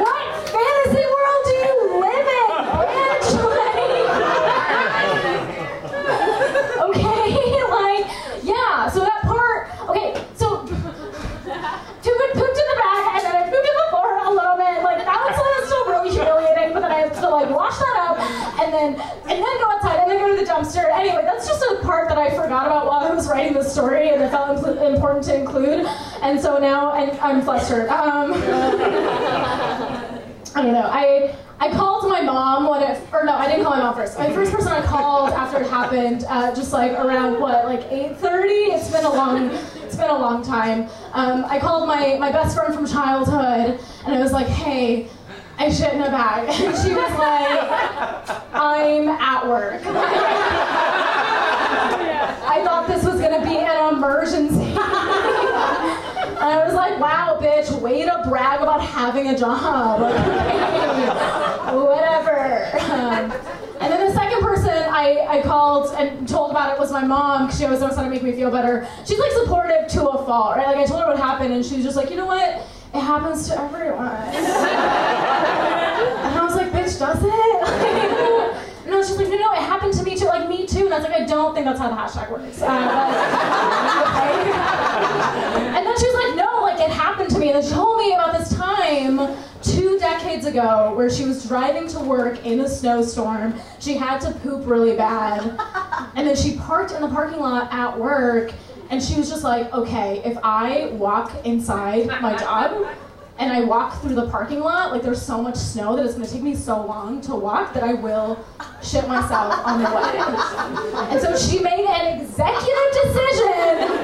what 0.00 0.24
fantasy 0.48 1.04
world 1.04 1.42
do 1.44 1.52
you 1.60 1.76
live 2.00 2.26
in, 2.40 2.48
bitch? 2.80 3.28
Like, 3.52 4.00
okay, 6.88 7.60
like, 7.68 8.08
yeah, 8.42 8.88
so 8.88 9.00
that 9.00 9.20
part, 9.24 9.68
okay, 9.90 10.16
so 10.34 10.64
Tubin 10.64 12.32
pooped 12.32 12.56
in 12.56 12.66
the 12.72 12.76
bag 12.80 13.04
and 13.12 13.22
then 13.24 13.36
I 13.36 13.42
pooped 13.44 13.68
in 13.68 13.76
the 13.76 13.86
floor 13.90 14.24
a 14.24 14.30
little 14.30 14.56
bit. 14.56 14.80
Like, 14.82 15.04
that 15.04 15.20
was, 15.20 15.36
that 15.36 15.52
was 15.60 15.66
still 15.68 15.84
really 15.84 16.10
humiliating, 16.16 16.72
but 16.72 16.80
then 16.80 16.92
I 16.92 17.00
had 17.00 17.12
to 17.12 17.28
like 17.28 17.50
wash 17.50 17.76
that 17.78 17.96
up 18.08 18.16
and 18.58 18.72
then, 18.72 18.94
and 19.28 19.44
then 19.44 19.58
go 19.60 19.68
outside 19.70 20.00
and 20.00 20.10
then 20.10 20.18
go 20.18 20.34
to 20.34 20.42
the 20.42 20.50
dumpster. 20.50 20.90
Anyway, 20.96 21.22
that's 21.24 21.46
just 21.46 21.62
a 21.62 21.76
part 21.82 22.08
that 22.08 22.18
I 22.18 22.30
forgot 22.30 22.66
about 22.66 22.86
while 22.86 23.04
I 23.04 23.14
was 23.14 23.28
writing 23.28 23.52
the 23.54 23.62
story 23.76 24.08
and 24.08 24.22
it 24.22 24.30
felt 24.30 24.66
important 24.80 25.22
to 25.26 25.34
include. 25.36 25.84
And 26.22 26.40
so 26.40 26.56
now 26.56 26.92
I'm 26.92 27.42
flustered. 27.42 27.88
Um, 27.88 28.32
I 30.56 30.62
don't 30.62 30.72
know. 30.72 30.88
I 30.90 31.36
I 31.58 31.70
called 31.70 32.08
my 32.08 32.22
mom 32.22 32.68
when 32.68 32.82
it, 32.82 32.98
or 33.12 33.24
no, 33.24 33.34
I 33.34 33.46
didn't 33.46 33.64
call 33.64 33.76
my 33.76 33.82
mom 33.82 33.94
first. 33.94 34.18
My 34.18 34.30
first 34.30 34.52
person 34.52 34.72
I 34.72 34.80
called 34.84 35.30
after 35.30 35.60
it 35.60 35.68
happened, 35.68 36.24
uh, 36.28 36.54
just 36.54 36.72
like 36.72 36.92
around 36.92 37.38
what, 37.40 37.66
like 37.66 37.82
8:30. 37.90 38.74
It's 38.74 38.90
been 38.90 39.04
a 39.04 39.12
long, 39.12 39.50
it's 39.82 39.96
been 39.96 40.08
a 40.10 40.18
long 40.18 40.42
time. 40.42 40.88
Um, 41.12 41.44
I 41.46 41.58
called 41.58 41.86
my 41.86 42.16
my 42.18 42.32
best 42.32 42.56
friend 42.56 42.74
from 42.74 42.86
childhood, 42.86 43.78
and 44.06 44.14
I 44.14 44.20
was 44.20 44.32
like, 44.32 44.48
hey. 44.48 45.08
I 45.58 45.70
shit 45.70 45.94
in 45.94 46.02
a 46.02 46.10
bag. 46.10 46.48
And 46.66 46.76
she 46.76 46.92
was 46.94 47.12
like, 47.18 47.58
I'm 48.52 49.08
at 49.08 49.48
work. 49.48 49.80
I 52.56 52.62
thought 52.62 52.86
this 52.86 53.04
was 53.04 53.20
gonna 53.20 53.42
be 53.44 53.56
an 53.56 53.94
emergency. 53.94 54.76
And 56.36 56.54
I 56.54 56.64
was 56.64 56.74
wow, 57.00 57.38
bitch, 57.40 57.70
way 57.80 58.04
to 58.04 58.22
brag 58.28 58.60
about 58.60 58.80
having 58.80 59.28
a 59.28 59.38
job. 59.38 60.00
Whatever. 61.74 62.70
Um, 62.92 63.32
and 63.80 63.92
then 63.92 64.06
the 64.06 64.14
second 64.14 64.40
person 64.40 64.70
I, 64.70 65.26
I 65.28 65.42
called 65.42 65.94
and 65.96 66.26
told 66.28 66.50
about 66.50 66.74
it 66.74 66.78
was 66.78 66.90
my 66.90 67.04
mom, 67.04 67.46
because 67.46 67.58
she 67.58 67.64
always 67.64 67.80
knows 67.80 67.94
how 67.96 68.02
to 68.02 68.10
make 68.10 68.22
me 68.22 68.32
feel 68.32 68.50
better. 68.50 68.88
She's 69.04 69.18
like 69.18 69.32
supportive 69.32 69.86
to 69.88 70.08
a 70.08 70.24
fault, 70.24 70.56
right? 70.56 70.66
Like 70.66 70.78
I 70.78 70.86
told 70.86 71.02
her 71.02 71.08
what 71.08 71.18
happened, 71.18 71.52
and 71.52 71.64
she 71.64 71.76
was 71.76 71.84
just 71.84 71.96
like, 71.96 72.10
you 72.10 72.16
know 72.16 72.26
what? 72.26 72.66
It 72.94 73.00
happens 73.00 73.48
to 73.48 73.60
everyone. 73.60 74.06
and 74.06 74.46
I 76.34 76.42
was 76.42 76.54
like, 76.56 76.72
bitch, 76.72 76.98
does 76.98 77.22
it? 77.22 78.86
no, 78.88 79.02
she's 79.02 79.16
like, 79.16 79.28
no, 79.28 79.36
no, 79.36 79.52
it 79.52 79.58
happened 79.58 79.92
to 79.94 80.02
me 80.02 80.16
too, 80.16 80.24
like 80.26 80.48
me 80.48 80.66
too. 80.66 80.86
And 80.86 80.94
I 80.94 80.98
was 80.98 81.06
like, 81.08 81.20
I 81.20 81.24
don't 81.26 81.54
think 81.54 81.66
that's 81.66 81.78
how 81.78 81.90
the 81.90 81.96
hashtag 81.96 82.30
works. 82.30 82.62
Uh, 82.62 82.66
but, 82.66 83.10
okay. 84.08 84.50
And 85.76 85.84
then 85.86 85.96
she 85.98 86.06
was 86.06 86.14
like, 86.24 86.36
no, 86.36 86.62
like 86.62 86.75
it 86.86 86.92
happened 86.92 87.30
to 87.30 87.38
me. 87.38 87.50
And 87.50 87.64
she 87.64 87.70
told 87.70 87.98
me 87.98 88.12
about 88.14 88.38
this 88.38 88.54
time 88.56 89.36
two 89.62 89.98
decades 89.98 90.46
ago 90.46 90.94
where 90.94 91.10
she 91.10 91.24
was 91.24 91.46
driving 91.46 91.88
to 91.88 91.98
work 91.98 92.44
in 92.46 92.60
a 92.60 92.68
snowstorm. 92.68 93.54
She 93.80 93.94
had 93.94 94.20
to 94.20 94.30
poop 94.32 94.66
really 94.66 94.96
bad. 94.96 95.58
And 96.14 96.26
then 96.26 96.36
she 96.36 96.56
parked 96.56 96.92
in 96.92 97.00
the 97.02 97.08
parking 97.08 97.40
lot 97.40 97.72
at 97.72 97.98
work. 97.98 98.52
And 98.90 99.02
she 99.02 99.16
was 99.16 99.28
just 99.28 99.42
like, 99.42 99.72
okay, 99.72 100.22
if 100.24 100.38
I 100.44 100.86
walk 100.92 101.44
inside 101.44 102.06
my 102.06 102.36
job 102.36 102.86
and 103.38 103.52
I 103.52 103.64
walk 103.64 104.00
through 104.00 104.14
the 104.14 104.30
parking 104.30 104.60
lot, 104.60 104.92
like 104.92 105.02
there's 105.02 105.20
so 105.20 105.42
much 105.42 105.56
snow 105.56 105.96
that 105.96 106.06
it's 106.06 106.14
gonna 106.14 106.26
take 106.26 106.42
me 106.42 106.54
so 106.54 106.86
long 106.86 107.20
to 107.22 107.34
walk 107.34 107.74
that 107.74 107.82
I 107.82 107.94
will 107.94 108.42
shit 108.82 109.06
myself 109.08 109.54
on 109.66 109.82
the 109.82 109.90
way. 109.90 111.10
And 111.10 111.20
so 111.20 111.36
she 111.36 111.58
made 111.58 111.84
an 111.84 112.20
executive 112.20 112.92
decision 113.02 113.95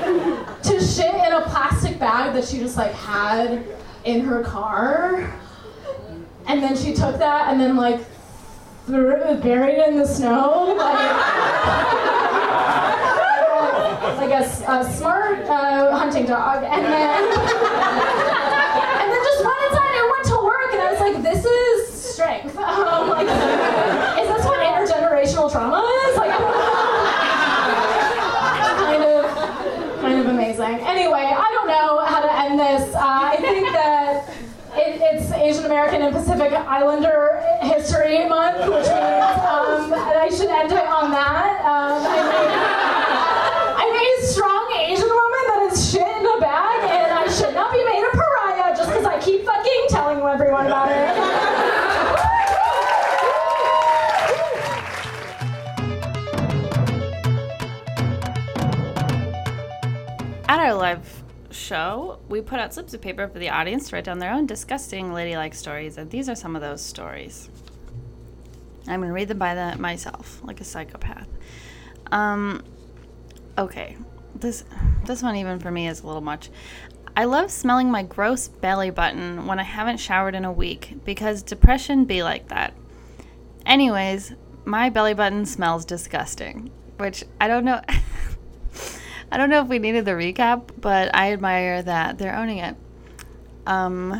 shit 0.82 1.14
in 1.14 1.32
a 1.32 1.40
plastic 1.42 1.98
bag 1.98 2.34
that 2.34 2.44
she 2.44 2.58
just 2.58 2.76
like 2.76 2.92
had 2.92 3.64
in 4.04 4.20
her 4.20 4.42
car. 4.42 5.32
And 6.46 6.62
then 6.62 6.76
she 6.76 6.92
took 6.92 7.18
that 7.18 7.48
and 7.48 7.58
then 7.60 7.76
like 7.76 8.00
threw 8.86 9.12
it, 9.14 9.42
buried 9.42 9.78
in 9.78 9.96
the 9.96 10.06
snow. 10.06 10.74
Like, 10.76 10.78
like 14.18 14.30
a, 14.30 14.42
a 14.42 14.84
smart 14.92 15.38
uh, 15.46 15.96
hunting 15.96 16.26
dog. 16.26 16.64
And 16.64 16.84
then 16.84 17.22
and 19.02 19.10
then 19.10 19.22
just 19.24 19.44
went 19.44 19.58
inside 19.68 19.94
and 19.94 20.10
went 20.10 20.24
to 20.26 20.36
work. 20.42 20.72
And 20.72 20.82
I 20.82 20.90
was 20.90 21.00
like, 21.00 21.22
this 21.22 21.44
is 21.44 21.92
strength. 22.12 22.56
Um, 22.62 23.08
like, 23.10 23.26
is 23.26 24.28
this 24.28 24.44
what 24.46 24.60
intergenerational 24.60 25.50
trauma 25.50 25.82
is? 26.08 26.16
Like, 26.16 26.30
kind 28.78 29.02
of, 29.02 29.24
kind 30.00 30.20
of 30.20 30.26
amazing. 30.26 30.80
Anyway, 30.86 31.20
I 31.20 31.50
don't 31.52 31.66
know 31.68 31.98
how 32.04 32.20
to 32.22 32.32
end 32.40 32.58
this. 32.58 32.94
Uh, 32.94 33.00
I 33.02 33.36
think 33.36 33.70
that 33.72 34.28
it, 34.74 35.00
it's 35.02 35.30
Asian 35.32 35.60
American 35.72 36.02
and 36.02 36.14
Pacific 36.14 36.52
Islander 36.52 37.40
History 37.62 38.28
Month, 38.28 38.58
which 38.58 38.84
means 38.92 38.92
um, 38.92 39.88
I 39.94 40.28
should 40.30 40.50
end 40.50 40.70
it 40.70 40.84
on 40.84 41.10
that. 41.10 41.64
Um, 41.64 42.04
I'm, 43.80 43.94
a, 43.94 44.26
strong 44.26 44.70
Asian 44.76 45.08
woman 45.08 45.44
that 45.48 45.70
is 45.72 45.90
shit 45.90 46.02
in 46.02 46.26
a 46.26 46.40
bag, 46.40 46.90
and 46.90 47.10
I 47.10 47.26
should 47.32 47.54
not 47.54 47.72
be 47.72 47.82
made 47.86 48.04
a 48.04 48.10
pariah 48.14 48.76
just 48.76 48.90
because 48.90 49.06
I 49.06 49.18
keep 49.18 49.46
fucking 49.46 49.86
telling 49.88 50.20
everyone 50.20 50.66
about 50.66 50.90
it. 50.90 51.08
At 60.50 60.60
our 60.60 60.74
live 60.74 61.22
show, 61.50 62.18
we 62.32 62.40
put 62.40 62.58
out 62.58 62.72
slips 62.72 62.94
of 62.94 63.00
paper 63.02 63.28
for 63.28 63.38
the 63.38 63.50
audience 63.50 63.90
to 63.90 63.94
write 63.94 64.04
down 64.04 64.18
their 64.18 64.32
own 64.32 64.46
disgusting 64.46 65.12
ladylike 65.12 65.52
stories, 65.52 65.98
and 65.98 66.10
these 66.10 66.30
are 66.30 66.34
some 66.34 66.56
of 66.56 66.62
those 66.62 66.80
stories. 66.80 67.50
I'm 68.88 69.02
gonna 69.02 69.12
read 69.12 69.28
them 69.28 69.38
by 69.38 69.54
the, 69.54 69.76
myself, 69.76 70.40
like 70.42 70.58
a 70.58 70.64
psychopath. 70.64 71.28
Um, 72.10 72.64
okay, 73.58 73.98
this 74.34 74.64
this 75.04 75.22
one 75.22 75.36
even 75.36 75.58
for 75.58 75.70
me 75.70 75.86
is 75.86 76.00
a 76.00 76.06
little 76.06 76.22
much. 76.22 76.48
I 77.14 77.26
love 77.26 77.50
smelling 77.50 77.90
my 77.90 78.02
gross 78.02 78.48
belly 78.48 78.88
button 78.88 79.46
when 79.46 79.58
I 79.58 79.64
haven't 79.64 79.98
showered 79.98 80.34
in 80.34 80.46
a 80.46 80.52
week 80.52 81.04
because 81.04 81.42
depression 81.42 82.06
be 82.06 82.22
like 82.22 82.48
that. 82.48 82.72
Anyways, 83.66 84.32
my 84.64 84.88
belly 84.88 85.12
button 85.12 85.44
smells 85.44 85.84
disgusting, 85.84 86.70
which 86.96 87.24
I 87.38 87.46
don't 87.46 87.66
know. 87.66 87.82
I 89.32 89.38
don't 89.38 89.48
know 89.48 89.62
if 89.62 89.68
we 89.68 89.78
needed 89.78 90.04
the 90.04 90.10
recap, 90.10 90.68
but 90.78 91.10
I 91.16 91.32
admire 91.32 91.82
that 91.82 92.18
they're 92.18 92.36
owning 92.36 92.58
it. 92.58 92.76
Um, 93.66 94.10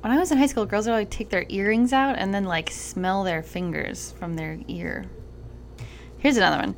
when 0.00 0.12
I 0.12 0.18
was 0.18 0.32
in 0.32 0.38
high 0.38 0.46
school, 0.46 0.64
girls 0.64 0.86
would 0.86 0.94
like 0.94 1.10
take 1.10 1.28
their 1.28 1.44
earrings 1.50 1.92
out 1.92 2.16
and 2.16 2.32
then 2.32 2.44
like 2.44 2.70
smell 2.70 3.22
their 3.22 3.42
fingers 3.42 4.14
from 4.18 4.34
their 4.34 4.58
ear. 4.66 5.04
Here's 6.16 6.38
another 6.38 6.56
one. 6.56 6.74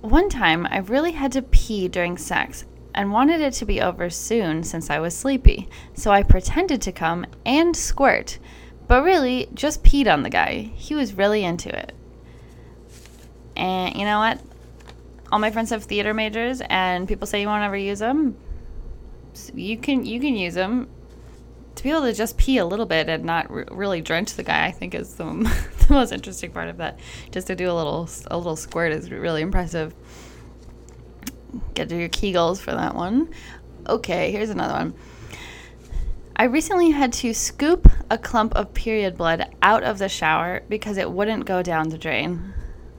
One 0.00 0.30
time, 0.30 0.66
I 0.70 0.78
really 0.78 1.12
had 1.12 1.30
to 1.32 1.42
pee 1.42 1.88
during 1.88 2.16
sex 2.16 2.64
and 2.94 3.12
wanted 3.12 3.42
it 3.42 3.52
to 3.54 3.66
be 3.66 3.82
over 3.82 4.08
soon 4.08 4.62
since 4.62 4.88
I 4.88 4.98
was 4.98 5.14
sleepy, 5.14 5.68
so 5.92 6.10
I 6.10 6.22
pretended 6.22 6.80
to 6.82 6.90
come 6.90 7.26
and 7.44 7.76
squirt, 7.76 8.38
but 8.88 9.04
really 9.04 9.50
just 9.52 9.84
peed 9.84 10.10
on 10.10 10.22
the 10.22 10.30
guy. 10.30 10.70
He 10.74 10.94
was 10.94 11.12
really 11.12 11.44
into 11.44 11.68
it. 11.68 11.92
And 13.54 13.94
you 13.94 14.06
know 14.06 14.20
what? 14.20 14.40
All 15.32 15.38
my 15.38 15.50
friends 15.50 15.70
have 15.70 15.84
theater 15.84 16.14
majors 16.14 16.62
and 16.68 17.08
people 17.08 17.26
say 17.26 17.40
you 17.40 17.46
won't 17.46 17.64
ever 17.64 17.76
use 17.76 17.98
them 17.98 18.36
you 19.54 19.76
can 19.76 20.04
you 20.04 20.20
can 20.20 20.34
use 20.34 20.54
them 20.54 20.88
to 21.74 21.82
be 21.82 21.90
able 21.90 22.02
to 22.02 22.12
just 22.12 22.38
pee 22.38 22.56
a 22.56 22.64
little 22.64 22.86
bit 22.86 23.08
and 23.08 23.24
not 23.24 23.50
really 23.50 24.00
drench 24.00 24.34
the 24.34 24.42
guy 24.42 24.66
i 24.66 24.70
think 24.70 24.94
is 24.94 25.14
the, 25.16 25.24
the 25.86 25.94
most 25.94 26.12
interesting 26.12 26.50
part 26.50 26.68
of 26.68 26.78
that. 26.78 26.98
Just 27.30 27.46
to 27.48 27.56
do 27.56 27.70
a 27.70 27.74
little 27.74 28.08
a 28.30 28.36
little 28.36 28.56
squirt 28.56 28.92
is 28.92 29.10
really 29.10 29.42
impressive. 29.42 29.94
Get 31.74 31.88
to 31.90 31.98
your 31.98 32.08
kegels 32.08 32.60
for 32.60 32.72
that 32.72 32.94
one. 32.94 33.30
Okay 33.88 34.32
here's 34.32 34.50
another 34.50 34.74
one. 34.74 34.94
I 36.38 36.44
recently 36.44 36.90
had 36.90 37.12
to 37.14 37.32
scoop 37.32 37.90
a 38.10 38.18
clump 38.18 38.54
of 38.56 38.74
period 38.74 39.16
blood 39.16 39.48
out 39.62 39.82
of 39.82 39.98
the 39.98 40.08
shower 40.08 40.62
because 40.68 40.98
it 40.98 41.10
wouldn't 41.10 41.46
go 41.46 41.62
down 41.62 41.88
the 41.88 41.98
drain. 41.98 42.52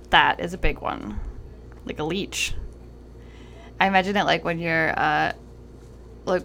That 0.10 0.40
is 0.40 0.54
a 0.54 0.58
big 0.58 0.80
one 0.80 1.20
like 1.88 2.00
a 2.00 2.04
leech. 2.04 2.54
I 3.80 3.88
imagine 3.88 4.16
it 4.18 4.24
like 4.24 4.44
when 4.44 4.60
you're, 4.60 4.98
uh, 4.98 5.34
like 6.26 6.44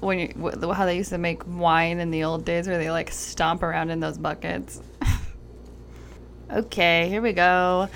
when 0.00 0.18
you 0.18 0.72
how 0.72 0.86
they 0.86 0.96
used 0.96 1.10
to 1.10 1.18
make 1.18 1.42
wine 1.46 1.98
in 1.98 2.10
the 2.10 2.24
old 2.24 2.44
days, 2.44 2.68
where 2.68 2.78
they 2.78 2.90
like 2.90 3.10
stomp 3.10 3.62
around 3.62 3.90
in 3.90 4.00
those 4.00 4.18
buckets. 4.18 4.80
okay, 6.50 7.08
here 7.08 7.22
we 7.22 7.32
go. 7.32 7.88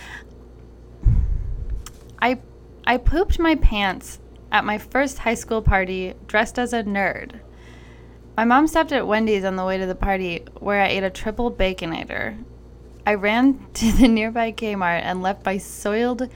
I 2.20 2.38
I 2.86 2.96
pooped 2.96 3.38
my 3.38 3.54
pants 3.56 4.18
at 4.50 4.64
my 4.64 4.78
first 4.78 5.18
high 5.18 5.34
school 5.34 5.62
party 5.62 6.14
dressed 6.26 6.58
as 6.58 6.72
a 6.72 6.82
nerd. 6.82 7.40
My 8.36 8.44
mom 8.44 8.66
stopped 8.66 8.92
at 8.92 9.06
Wendy's 9.06 9.44
on 9.44 9.56
the 9.56 9.64
way 9.64 9.76
to 9.78 9.86
the 9.86 9.94
party, 9.94 10.44
where 10.58 10.80
I 10.80 10.88
ate 10.88 11.02
a 11.02 11.10
triple 11.10 11.50
baconator. 11.50 12.42
I 13.06 13.14
ran 13.14 13.66
to 13.74 13.92
the 13.92 14.08
nearby 14.08 14.52
Kmart 14.52 15.02
and 15.02 15.22
left 15.22 15.44
my 15.44 15.58
soiled 15.58 16.28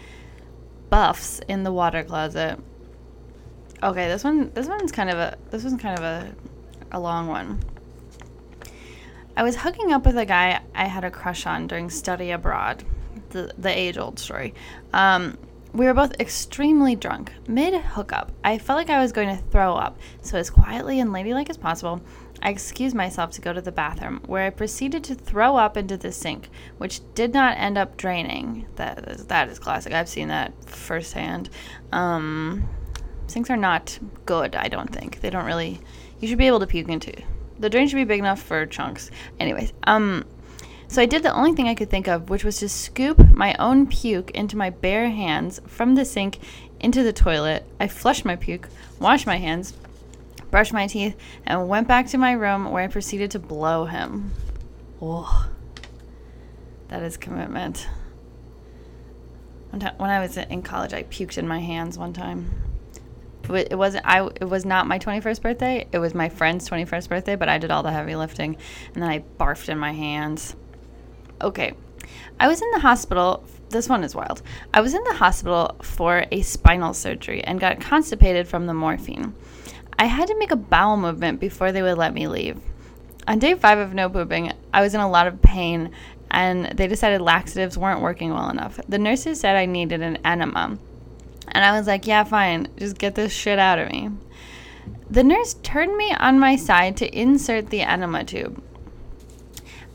buffs 0.97 1.41
in 1.47 1.63
the 1.63 1.71
water 1.71 2.03
closet. 2.03 2.59
Okay, 3.83 4.09
this 4.09 4.25
one 4.25 4.51
this 4.55 4.67
one's 4.67 4.91
kind 4.91 5.11
of 5.11 5.19
a 5.19 5.37
this 5.51 5.63
one's 5.63 5.79
kind 5.79 5.99
of 5.99 6.03
a 6.03 6.35
a 6.91 6.99
long 6.99 7.27
one. 7.27 7.61
I 9.37 9.43
was 9.43 9.57
hooking 9.57 9.93
up 9.93 10.07
with 10.07 10.17
a 10.17 10.25
guy 10.25 10.63
I 10.75 10.87
had 10.87 11.05
a 11.05 11.11
crush 11.11 11.45
on 11.45 11.67
during 11.67 11.91
study 11.91 12.31
abroad. 12.31 12.83
The 13.29 13.53
the 13.59 13.69
age 13.69 13.99
old 13.99 14.19
story. 14.19 14.55
Um, 14.95 15.37
we 15.75 15.85
were 15.85 15.93
both 15.93 16.19
extremely 16.19 16.97
drunk. 16.97 17.31
Mid 17.47 17.75
hookup, 17.75 18.33
I 18.43 18.57
felt 18.57 18.79
like 18.79 18.89
I 18.89 19.03
was 19.03 19.13
going 19.13 19.29
to 19.29 19.43
throw 19.51 19.75
up, 19.75 19.99
so 20.23 20.39
as 20.39 20.49
quietly 20.49 20.99
and 20.99 21.13
ladylike 21.13 21.51
as 21.51 21.59
possible, 21.59 22.01
I 22.43 22.51
excused 22.51 22.95
myself 22.95 23.31
to 23.33 23.41
go 23.41 23.53
to 23.53 23.61
the 23.61 23.73
bathroom, 23.73 24.21
where 24.27 24.47
I 24.47 24.51
proceeded 24.51 25.05
to 25.05 25.15
throw 25.15 25.57
up 25.57 25.77
into 25.77 25.97
the 25.97 26.13
sink, 26.13 26.49
which 26.79 27.01
did 27.15 27.33
not 27.33 27.57
end 27.59 27.79
up 27.79 27.97
draining. 27.97 28.67
That 28.77 29.09
is, 29.09 29.27
that 29.27 29.49
is 29.49 29.59
classic. 29.59 29.93
I've 29.93 30.09
seen 30.09 30.29
that 30.29 30.53
firsthand. 30.65 31.51
Um, 31.93 32.69
sinks 33.27 33.51
are 33.51 33.57
not 33.57 33.99
good, 34.27 34.55
I 34.55 34.69
don't 34.69 34.93
think. 34.93 35.21
They 35.21 35.31
don't 35.31 35.47
really. 35.47 35.81
You 36.21 36.29
should 36.29 36.39
be 36.39 36.47
able 36.47 36.61
to 36.61 36.67
puke 36.67 36.89
into. 36.89 37.13
The 37.59 37.71
drain 37.71 37.89
should 37.89 37.97
be 37.97 38.05
big 38.05 38.19
enough 38.19 38.43
for 38.43 38.67
chunks. 38.67 39.11
Anyways, 39.41 39.73
um, 39.85 40.25
so 40.89 41.03
I 41.03 41.07
did 41.07 41.23
the 41.23 41.35
only 41.35 41.53
thing 41.53 41.69
I 41.69 41.75
could 41.75 41.91
think 41.91 42.07
of, 42.07 42.31
which 42.31 42.45
was 42.45 42.59
to 42.59 42.69
scoop 42.69 43.19
my 43.35 43.55
own 43.59 43.87
puke 43.87 44.31
into 44.33 44.57
my 44.57 44.71
bare 44.71 45.11
hands 45.11 45.61
from 45.67 45.95
the 45.95 46.05
sink 46.05 46.39
into 46.81 47.03
the 47.03 47.13
toilet. 47.13 47.65
I 47.81 47.89
flushed 47.89 48.25
my 48.25 48.37
puke, 48.37 48.69
washed 49.01 49.27
my 49.27 49.37
hands, 49.37 49.75
brushed 50.57 50.73
my 50.73 50.87
teeth, 50.87 51.15
and 51.45 51.69
went 51.69 51.87
back 51.87 52.07
to 52.07 52.17
my 52.17 52.33
room 52.33 52.71
where 52.71 52.83
I 52.83 52.87
proceeded 52.87 53.33
to 53.33 53.39
blow 53.39 53.85
him. 53.85 54.33
Oh, 55.03 55.51
that 56.89 57.03
is 57.03 57.19
commitment. 57.19 57.87
When 59.71 60.09
I 60.09 60.19
was 60.19 60.39
in 60.39 60.63
college, 60.63 60.95
I 60.95 61.03
puked 61.03 61.37
in 61.37 61.47
my 61.47 61.59
hands 61.59 61.99
one 61.99 62.15
time. 62.15 62.51
It 63.51 63.77
wasn't. 63.77 64.07
I. 64.07 64.27
It 64.41 64.49
was 64.49 64.65
not 64.65 64.87
my 64.87 64.99
21st 64.99 65.43
birthday. 65.43 65.87
It 65.93 65.99
was 65.99 66.15
my 66.15 66.31
friend's 66.31 66.67
21st 66.71 67.11
birthday, 67.11 67.37
but 67.37 67.51
I 67.51 67.59
did 67.59 67.71
all 67.71 67.83
the 67.83 67.93
heavy 67.93 68.17
lifting, 68.17 68.57
and 68.95 69.03
then 69.03 69.11
I 69.11 69.25
barfed 69.39 69.69
in 69.69 69.77
my 69.77 69.93
hands. 69.93 70.57
Okay, 71.43 71.75
I 72.41 72.49
was 72.49 72.63
in 72.63 72.71
the 72.71 72.81
hospital. 72.81 73.45
This 73.69 73.91
one 73.91 74.03
is 74.03 74.15
wild. 74.15 74.41
I 74.73 74.81
was 74.81 74.95
in 74.95 75.05
the 75.05 75.17
hospital 75.17 75.77
for 75.83 76.25
a 76.33 76.41
spinal 76.41 76.95
surgery 76.95 77.45
and 77.45 77.61
got 77.61 77.79
constipated 77.79 78.49
from 78.49 78.65
the 78.65 78.73
morphine. 78.73 79.35
I 79.99 80.07
had 80.07 80.29
to 80.29 80.39
make 80.39 80.51
a 80.51 80.57
bowel 80.57 80.97
movement 80.97 81.41
before 81.41 81.73
they 81.73 81.83
would 81.83 81.97
let 81.97 82.13
me 82.13 82.29
leave. 82.29 82.61
On 83.27 83.39
day 83.39 83.55
five 83.55 83.79
of 83.79 83.95
no 83.95 84.09
pooping, 84.09 84.53
I 84.73 84.83
was 84.83 84.95
in 84.95 85.01
a 85.01 85.09
lot 85.09 85.27
of 85.27 85.41
pain, 85.43 85.91
and 86.31 86.67
they 86.77 86.87
decided 86.87 87.21
laxatives 87.21 87.79
weren't 87.79 88.03
working 88.03 88.33
well 88.33 88.51
enough. 88.51 88.79
The 88.89 88.99
nurses 88.99 89.41
said 89.41 89.57
I 89.57 89.67
needed 89.67 90.03
an 90.03 90.19
enema. 90.25 90.79
And 91.49 91.65
I 91.65 91.79
was 91.79 91.87
like, 91.87 92.07
yeah, 92.07 92.25
fine, 92.25 92.69
just 92.77 92.99
get 92.99 93.15
this 93.15 93.33
shit 93.33 93.59
out 93.59 93.79
of 93.79 93.91
me. 93.91 94.11
The 95.09 95.25
nurse 95.25 95.55
turned 95.63 95.97
me 95.97 96.13
on 96.13 96.39
my 96.39 96.57
side 96.57 96.97
to 96.99 97.19
insert 97.19 97.71
the 97.71 97.81
enema 97.81 98.25
tube. 98.25 98.63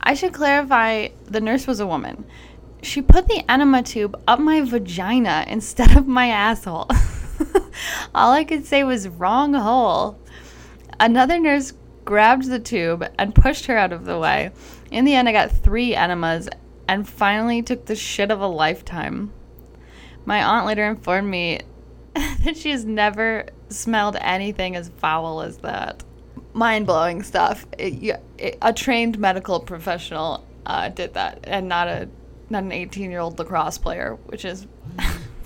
I 0.02 0.14
should 0.16 0.34
clarify 0.34 1.10
the 1.26 1.42
nurse 1.42 1.68
was 1.68 1.80
a 1.80 1.88
woman. 1.88 2.26
She 2.82 3.02
put 3.02 3.28
the 3.28 3.44
enema 3.50 3.84
tube 3.84 4.20
up 4.28 4.40
my 4.40 4.62
vagina 4.62 5.46
instead 5.48 5.96
of 5.96 6.08
my 6.08 6.30
asshole. 6.30 6.90
All 8.16 8.32
I 8.32 8.44
could 8.44 8.66
say 8.66 8.84
was 8.84 9.08
wrong 9.08 9.54
hole. 9.54 10.20
Another 11.00 11.40
nurse 11.40 11.74
grabbed 12.06 12.46
the 12.46 12.60
tube 12.60 13.08
and 13.18 13.36
pushed 13.36 13.66
her 13.68 13.78
out 13.78 13.94
of 13.94 14.06
the 14.06 14.20
way. 14.20 14.52
In 14.92 15.06
the 15.06 15.16
end, 15.16 15.30
I 15.30 15.32
got 15.32 15.52
three 15.52 15.96
enemas 15.96 16.50
and 16.88 17.08
finally 17.08 17.62
took 17.62 17.86
the 17.86 17.96
shit 17.96 18.32
of 18.32 18.42
a 18.42 18.48
lifetime. 18.48 19.32
My 20.26 20.44
aunt 20.44 20.66
later 20.66 20.86
informed 20.86 21.30
me 21.30 21.62
that 22.14 22.58
she 22.58 22.72
has 22.72 22.86
never 22.86 23.46
smelled 23.70 24.18
anything 24.20 24.76
as 24.76 24.90
foul 24.98 25.42
as 25.42 25.58
that. 25.60 26.04
Mind 26.54 26.86
blowing 26.86 27.24
stuff. 27.24 27.66
It, 27.78 28.20
it, 28.38 28.58
a 28.62 28.74
trained 28.74 29.18
medical 29.18 29.60
professional 29.60 30.46
uh, 30.66 30.90
did 30.90 31.14
that, 31.14 31.40
and 31.46 31.68
not 31.68 31.88
a 31.88 32.10
not 32.50 32.64
an 32.64 32.72
18 32.74 33.10
year 33.10 33.22
old 33.22 33.40
lacrosse 33.40 33.78
player, 33.78 34.18
which 34.26 34.44
is 34.44 34.68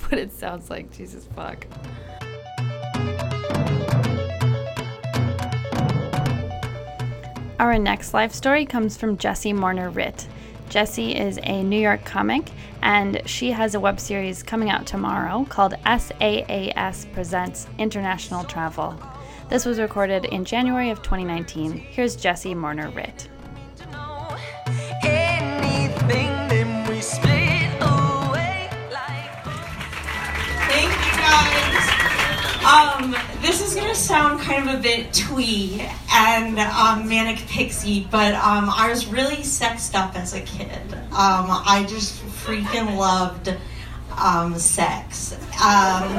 what 0.09 0.19
it 0.19 0.31
sounds 0.31 0.69
like. 0.69 0.91
Jesus 0.95 1.27
fuck. 1.35 1.65
Our 7.59 7.79
next 7.79 8.13
life 8.13 8.33
story 8.33 8.65
comes 8.65 8.97
from 8.97 9.17
Jessie 9.17 9.53
Marner 9.53 9.89
Ritt. 9.89 10.27
Jessy 10.69 11.15
is 11.15 11.39
a 11.43 11.63
New 11.63 11.79
York 11.79 12.03
comic, 12.03 12.51
and 12.81 13.21
she 13.25 13.51
has 13.51 13.75
a 13.75 13.79
web 13.79 14.00
series 14.00 14.43
coming 14.43 14.69
out 14.69 14.85
tomorrow 14.85 15.45
called 15.50 15.74
SAAS 15.85 17.05
Presents 17.13 17.67
International 17.77 18.43
Travel. 18.43 19.00
This 19.50 19.65
was 19.65 19.79
recorded 19.79 20.25
in 20.25 20.43
January 20.43 20.89
of 20.89 21.01
2019. 21.01 21.71
Here's 21.71 22.15
Jessy 22.15 22.53
Morner-Ritt. 22.53 23.29
Um, 32.75 33.15
this 33.41 33.65
is 33.65 33.74
gonna 33.74 33.96
sound 33.96 34.41
kind 34.41 34.67
of 34.67 34.75
a 34.75 34.82
bit 34.82 35.13
twee 35.13 35.88
and 36.12 36.60
um, 36.60 37.08
manic 37.08 37.38
pixie, 37.48 38.05
but 38.12 38.34
um, 38.34 38.70
I 38.70 38.89
was 38.89 39.08
really 39.08 39.44
sexed 39.44 39.96
up 39.96 40.13
as 40.17 40.34
a 40.34 40.41
kid. 40.41 40.94
Um, 40.94 41.48
I 41.48 41.86
just 41.88 42.22
freaking 42.22 42.98
loved 42.98 43.55
um, 44.17 44.60
sex. 44.60 45.38
Um, 45.63 46.15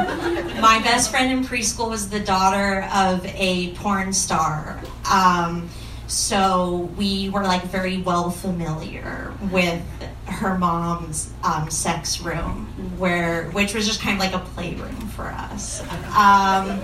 my 0.63 0.81
best 0.83 1.11
friend 1.11 1.31
in 1.31 1.45
preschool 1.45 1.91
was 1.91 2.09
the 2.09 2.21
daughter 2.21 2.89
of 2.91 3.27
a 3.27 3.75
porn 3.75 4.15
star. 4.15 4.81
Um, 5.13 5.69
so 6.07 6.91
we 6.97 7.29
were 7.31 7.43
like 7.43 7.65
very 7.65 7.99
well 7.99 8.31
familiar 8.31 9.33
with 9.51 9.83
her 10.27 10.59
mom's 10.59 11.33
um, 11.43 11.71
sex 11.71 12.21
room, 12.21 12.67
where 12.99 13.51
which 13.51 13.75
was 13.75 13.87
just 13.87 14.01
kind 14.01 14.15
of 14.17 14.21
like 14.21 14.35
a 14.35 14.45
playroom 14.51 14.95
for 15.09 15.27
us. 15.27 15.81
Um, 16.17 16.81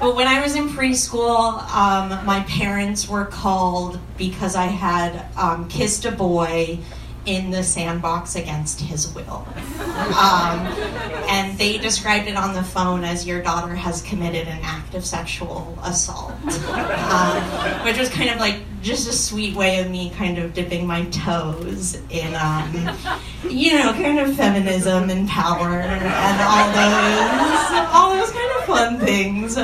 but 0.00 0.14
when 0.14 0.26
I 0.26 0.40
was 0.42 0.54
in 0.56 0.68
preschool, 0.68 1.62
um, 1.74 2.24
my 2.24 2.40
parents 2.48 3.08
were 3.08 3.24
called 3.24 3.98
because 4.16 4.56
I 4.56 4.66
had 4.66 5.26
um, 5.36 5.68
kissed 5.68 6.04
a 6.04 6.12
boy 6.12 6.78
in 7.28 7.50
the 7.50 7.62
sandbox 7.62 8.36
against 8.36 8.80
his 8.80 9.12
will. 9.14 9.46
Um, 9.78 10.66
and 11.28 11.58
they 11.58 11.76
described 11.76 12.26
it 12.26 12.36
on 12.36 12.54
the 12.54 12.62
phone 12.62 13.04
as 13.04 13.26
your 13.26 13.42
daughter 13.42 13.74
has 13.74 14.00
committed 14.00 14.48
an 14.48 14.60
act 14.62 14.94
of 14.94 15.04
sexual 15.04 15.78
assault. 15.84 16.32
Um, 16.68 17.42
which 17.84 17.98
was 17.98 18.08
kind 18.08 18.30
of 18.30 18.38
like 18.38 18.56
just 18.80 19.08
a 19.08 19.12
sweet 19.12 19.54
way 19.54 19.80
of 19.80 19.90
me 19.90 20.10
kind 20.10 20.38
of 20.38 20.54
dipping 20.54 20.86
my 20.86 21.04
toes 21.06 22.00
in, 22.10 22.34
um, 22.34 22.96
you 23.48 23.78
know, 23.78 23.92
kind 23.92 24.18
of 24.20 24.34
feminism 24.34 25.10
and 25.10 25.28
power 25.28 25.80
and 25.80 26.40
all 26.40 26.72
those, 26.72 27.88
all 27.92 28.14
those 28.16 28.30
kind 28.30 28.50
of 28.58 28.64
fun 28.64 28.98
things. 28.98 29.56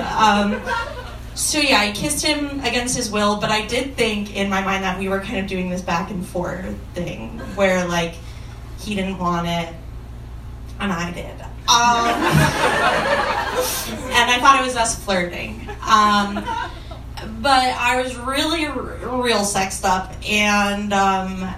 So 1.35 1.59
yeah, 1.59 1.81
I 1.81 1.93
kissed 1.93 2.25
him 2.25 2.61
against 2.61 2.97
his 2.97 3.11
will, 3.11 3.41
but 3.41 3.51
I 3.51 3.67
did 3.67 3.97
think 3.97 4.37
in 4.37 4.49
my 4.49 4.63
mind 4.63 4.85
that 4.85 4.99
we 4.99 5.09
were 5.09 5.21
kind 5.21 5.39
of 5.39 5.47
doing 5.47 5.69
this 5.69 5.83
back 5.83 6.11
and 6.11 6.25
forth 6.25 6.77
thing 6.95 7.39
where 7.57 7.87
like 7.87 8.15
he 8.81 8.95
didn't 8.95 9.19
want 9.19 9.49
it 9.49 9.75
and 10.81 10.93
I 10.93 11.13
did. 11.13 11.41
Um, 11.67 11.67
and 14.13 14.31
I 14.31 14.39
thought 14.41 14.61
it 14.61 14.65
was 14.65 14.77
us 14.77 15.03
flirting. 15.03 15.67
Um, 15.89 16.35
but 17.41 17.75
I 17.79 18.01
was 18.03 18.17
really 18.17 18.67
r- 18.67 19.23
real 19.23 19.45
sexed 19.45 19.85
up 19.85 20.13
and 20.29 20.93
um, 20.93 21.55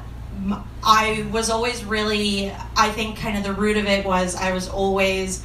I 0.83 1.26
was 1.33 1.50
always 1.50 1.85
really, 1.85 2.52
I 2.76 2.90
think 2.90 3.18
kind 3.18 3.37
of 3.37 3.45
the 3.45 3.52
root 3.52 3.76
of 3.76 3.87
it 3.87 4.06
was 4.06 4.37
I 4.37 4.52
was 4.52 4.68
always 4.68 5.45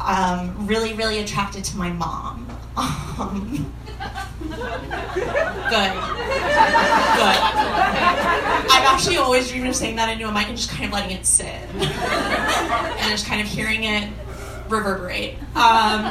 um, 0.00 0.66
really, 0.66 0.94
really 0.94 1.18
attracted 1.18 1.64
to 1.64 1.76
my 1.76 1.90
mom. 1.90 2.35
Good. 3.16 3.52
Good. 3.52 4.76
I've 8.68 8.84
actually 8.84 9.16
always 9.16 9.48
dreamed 9.50 9.68
of 9.68 9.74
saying 9.74 9.96
that 9.96 10.10
into 10.10 10.28
a 10.28 10.32
mic 10.32 10.48
and 10.48 10.56
just 10.56 10.68
kind 10.70 10.84
of 10.84 10.92
letting 10.92 11.16
it 11.16 11.24
sit. 11.24 11.46
and 11.46 13.10
just 13.10 13.26
kind 13.26 13.40
of 13.40 13.46
hearing 13.46 13.84
it 13.84 14.10
reverberate. 14.68 15.38
Um, 15.54 16.04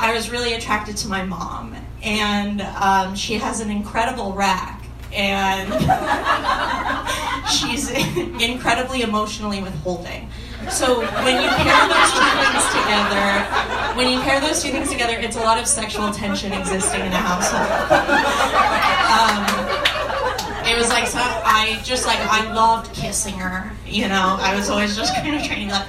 I 0.00 0.12
was 0.14 0.30
really 0.30 0.54
attracted 0.54 0.96
to 0.98 1.08
my 1.08 1.24
mom, 1.24 1.74
and 2.02 2.62
um, 2.62 3.14
she 3.14 3.34
has 3.34 3.60
an 3.60 3.70
incredible 3.70 4.32
rack, 4.32 4.82
and 5.12 5.68
she's 7.50 7.90
incredibly 8.40 9.02
emotionally 9.02 9.60
withholding. 9.62 10.30
So 10.70 11.00
when 11.00 11.42
you 11.42 11.48
pair 11.48 11.88
those 11.88 12.12
two 12.12 12.28
things 12.38 12.64
together, 12.76 13.96
when 13.96 14.10
you 14.10 14.20
pair 14.20 14.40
those 14.40 14.62
two 14.62 14.70
things 14.70 14.90
together, 14.90 15.16
it's 15.18 15.36
a 15.36 15.40
lot 15.40 15.58
of 15.58 15.66
sexual 15.66 16.12
tension 16.12 16.52
existing 16.52 17.00
in 17.00 17.12
a 17.12 17.16
household. 17.16 17.90
Um, 19.08 19.44
it 20.70 20.76
was 20.76 20.90
like 20.90 21.06
so 21.06 21.18
I 21.20 21.80
just 21.84 22.06
like 22.06 22.18
I 22.20 22.52
loved 22.52 22.94
kissing 22.94 23.34
her. 23.38 23.72
You 23.86 24.08
know, 24.08 24.36
I 24.38 24.54
was 24.54 24.68
always 24.68 24.94
just 24.96 25.14
kind 25.14 25.34
of 25.34 25.42
trying 25.42 25.68
to 25.68 25.74
like. 25.74 25.88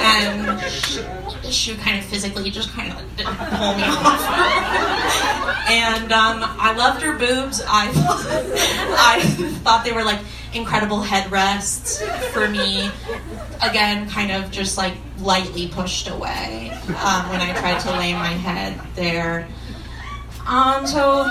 And 0.00 0.60
she, 0.70 1.02
she 1.50 1.74
kind 1.76 1.98
of 1.98 2.04
physically 2.04 2.50
just 2.50 2.70
kind 2.70 2.92
of 2.92 2.98
pull 2.98 3.74
me 3.76 3.82
off. 3.84 4.22
and 5.68 6.10
um, 6.12 6.40
I 6.58 6.74
loved 6.76 7.02
her 7.02 7.12
boobs. 7.18 7.62
I 7.66 7.88
I 8.98 9.20
thought 9.62 9.84
they 9.84 9.92
were 9.92 10.04
like 10.04 10.20
incredible 10.54 11.02
headrest 11.02 12.02
for 12.32 12.48
me. 12.48 12.90
Again, 13.62 14.08
kind 14.08 14.30
of 14.30 14.50
just 14.50 14.78
like 14.78 14.94
lightly 15.18 15.68
pushed 15.68 16.08
away 16.08 16.70
um, 16.88 17.28
when 17.28 17.40
I 17.40 17.54
tried 17.58 17.80
to 17.80 17.90
lay 17.92 18.12
my 18.14 18.28
head 18.28 18.80
there. 18.94 19.48
Um, 20.46 20.86
so, 20.86 21.24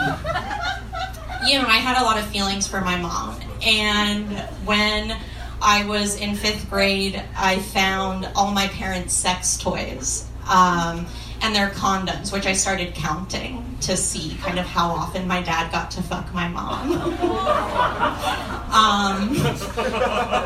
you 1.48 1.60
know, 1.60 1.68
I 1.68 1.80
had 1.80 2.02
a 2.02 2.04
lot 2.04 2.20
of 2.20 2.26
feelings 2.28 2.68
for 2.68 2.82
my 2.82 2.98
mom. 2.98 3.40
And 3.66 4.38
when 4.66 5.18
I 5.62 5.86
was 5.86 6.20
in 6.20 6.36
fifth 6.36 6.70
grade, 6.70 7.22
I 7.36 7.60
found 7.60 8.30
all 8.36 8.52
my 8.52 8.68
parents' 8.68 9.14
sex 9.14 9.58
toys. 9.58 10.28
Um, 10.50 11.08
and 11.42 11.56
their 11.56 11.70
condoms, 11.70 12.32
which 12.32 12.46
I 12.46 12.54
started 12.54 12.96
counting 12.96 13.67
to 13.82 13.96
see 13.96 14.36
kind 14.42 14.60
of 14.60 14.66
how 14.66 14.90
often 14.90 15.28
my 15.28 15.42
dad 15.42 15.72
got 15.72 15.92
to 15.92 16.02
fuck 16.02 16.34
my 16.34 16.48
mom. 16.48 16.92
um, 18.72 19.30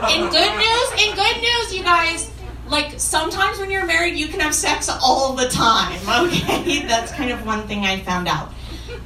in 0.10 0.30
good 0.30 0.56
news, 0.58 0.91
in 1.04 1.15
good 1.15 1.38
news, 1.41 1.74
you 1.74 1.84
guys, 1.84 2.30
like 2.67 3.00
sometimes 3.00 3.60
when 3.60 3.72
you're 3.72 3.86
married, 3.86 4.15
you 4.15 4.28
can 4.28 4.39
have 4.39 4.54
sex 4.54 4.89
all 4.89 5.34
the 5.34 5.48
time. 5.48 6.00
Okay, 6.28 6.82
that's 6.88 7.12
kind 7.12 7.32
of 7.32 7.46
one 7.46 7.67
thing 7.67 7.86
I 7.86 8.00
found 8.02 8.28
out. 8.28 8.52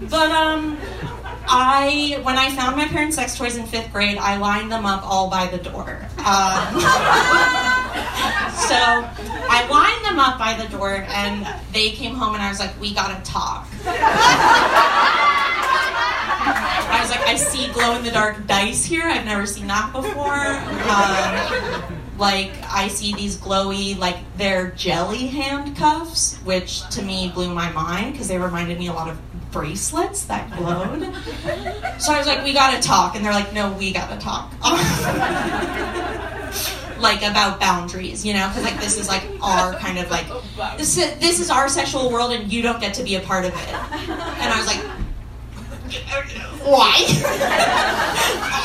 But 0.01 0.31
um, 0.31 0.77
I 1.47 2.19
when 2.23 2.37
I 2.37 2.49
found 2.51 2.75
my 2.75 2.87
parents' 2.87 3.15
sex 3.15 3.37
toys 3.37 3.55
in 3.57 3.65
fifth 3.65 3.91
grade, 3.91 4.17
I 4.17 4.37
lined 4.37 4.71
them 4.71 4.85
up 4.85 5.03
all 5.03 5.29
by 5.29 5.47
the 5.47 5.57
door. 5.57 6.07
Um, 6.17 6.75
so 8.67 8.75
I 8.75 9.67
lined 9.69 10.05
them 10.05 10.19
up 10.19 10.37
by 10.39 10.53
the 10.61 10.67
door, 10.75 11.05
and 11.09 11.47
they 11.73 11.91
came 11.91 12.15
home, 12.15 12.33
and 12.33 12.43
I 12.43 12.49
was 12.49 12.59
like, 12.59 12.79
"We 12.79 12.93
gotta 12.93 13.21
talk." 13.23 13.67
I 16.87 16.99
was 17.01 17.09
like, 17.11 17.27
"I 17.27 17.35
see 17.35 17.67
glow 17.73 17.95
in 17.95 18.03
the 18.03 18.11
dark 18.11 18.45
dice 18.47 18.85
here. 18.85 19.03
I've 19.03 19.25
never 19.25 19.45
seen 19.45 19.67
that 19.67 19.91
before." 19.91 20.35
Um, 20.89 22.01
like 22.17 22.51
I 22.69 22.87
see 22.87 23.13
these 23.13 23.37
glowy, 23.37 23.97
like 23.97 24.17
they're 24.37 24.71
jelly 24.71 25.27
handcuffs, 25.27 26.37
which 26.43 26.87
to 26.91 27.01
me 27.01 27.31
blew 27.33 27.53
my 27.53 27.71
mind 27.71 28.13
because 28.13 28.27
they 28.27 28.37
reminded 28.37 28.79
me 28.79 28.87
a 28.87 28.93
lot 28.93 29.09
of 29.09 29.17
bracelets 29.51 30.25
that 30.25 30.51
glowed. 30.57 31.01
So 32.01 32.13
I 32.13 32.17
was 32.17 32.27
like, 32.27 32.43
we 32.43 32.53
gotta 32.53 32.81
talk. 32.81 33.15
And 33.15 33.25
they're 33.25 33.33
like, 33.33 33.53
no, 33.53 33.71
we 33.73 33.93
gotta 33.93 34.17
talk. 34.17 34.51
like 37.05 37.21
about 37.21 37.59
boundaries, 37.59 38.25
you 38.25 38.33
know? 38.33 38.47
Because 38.47 38.63
like 38.63 38.79
this 38.79 38.97
is 38.97 39.07
like 39.07 39.23
our 39.41 39.75
kind 39.75 39.99
of 39.99 40.09
like, 40.09 40.27
this 40.77 40.97
is, 40.97 41.17
this 41.19 41.39
is 41.39 41.49
our 41.49 41.69
sexual 41.69 42.11
world 42.11 42.31
and 42.31 42.51
you 42.51 42.61
don't 42.61 42.79
get 42.79 42.93
to 42.95 43.03
be 43.03 43.15
a 43.15 43.21
part 43.21 43.45
of 43.45 43.53
it. 43.53 43.69
And 43.69 44.51
I 44.51 44.57
was 44.57 44.67
like, 44.67 44.83
why? 46.65 46.97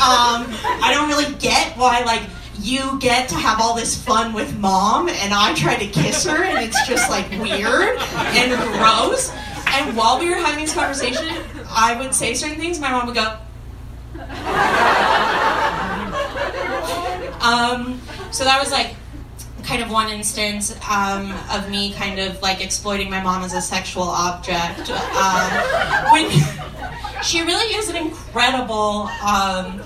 um, 0.01 0.47
I 0.83 0.91
don't 0.95 1.09
really 1.09 1.35
get 1.39 1.77
why 1.77 2.03
like 2.05 2.23
you 2.63 2.99
get 2.99 3.29
to 3.29 3.35
have 3.35 3.61
all 3.61 3.77
this 3.77 4.03
fun 4.03 4.33
with 4.33 4.59
mom 4.59 5.09
and 5.09 5.35
I 5.35 5.55
try 5.55 5.77
to 5.77 5.87
kiss 5.87 6.25
her 6.25 6.45
and 6.45 6.65
it's 6.65 6.89
just 6.89 7.11
like 7.11 7.31
weird 7.31 7.99
and 7.99 8.59
gross. 8.79 9.31
And 9.73 9.97
while 9.97 10.19
we 10.19 10.31
were 10.31 10.37
having 10.37 10.65
this 10.65 10.75
conversation, 10.75 11.29
I 11.69 11.97
would 12.01 12.15
say 12.15 12.35
certain 12.35 12.59
things, 12.59 12.81
my 12.81 12.91
mom 12.91 13.07
would 13.07 13.15
go. 13.15 13.37
um, 17.41 18.01
so 18.31 18.45
that 18.45 18.61
was 18.61 18.71
like 18.71 18.95
kind 19.63 19.83
of 19.83 19.91
one 19.91 20.11
instance 20.11 20.75
um, 20.91 21.33
of 21.53 21.71
me 21.71 21.93
kind 21.93 22.19
of 22.19 22.41
like 22.43 22.61
exploiting 22.63 23.11
my 23.11 23.23
mom 23.23 23.43
as 23.43 23.55
a 23.55 23.61
sexual 23.61 24.03
object. 24.03 24.91
Um, 24.91 25.51
when 26.13 26.31
she 27.23 27.43
really 27.43 27.75
is 27.77 27.89
an 27.89 27.97
incredible 27.97 29.09
um, 29.25 29.81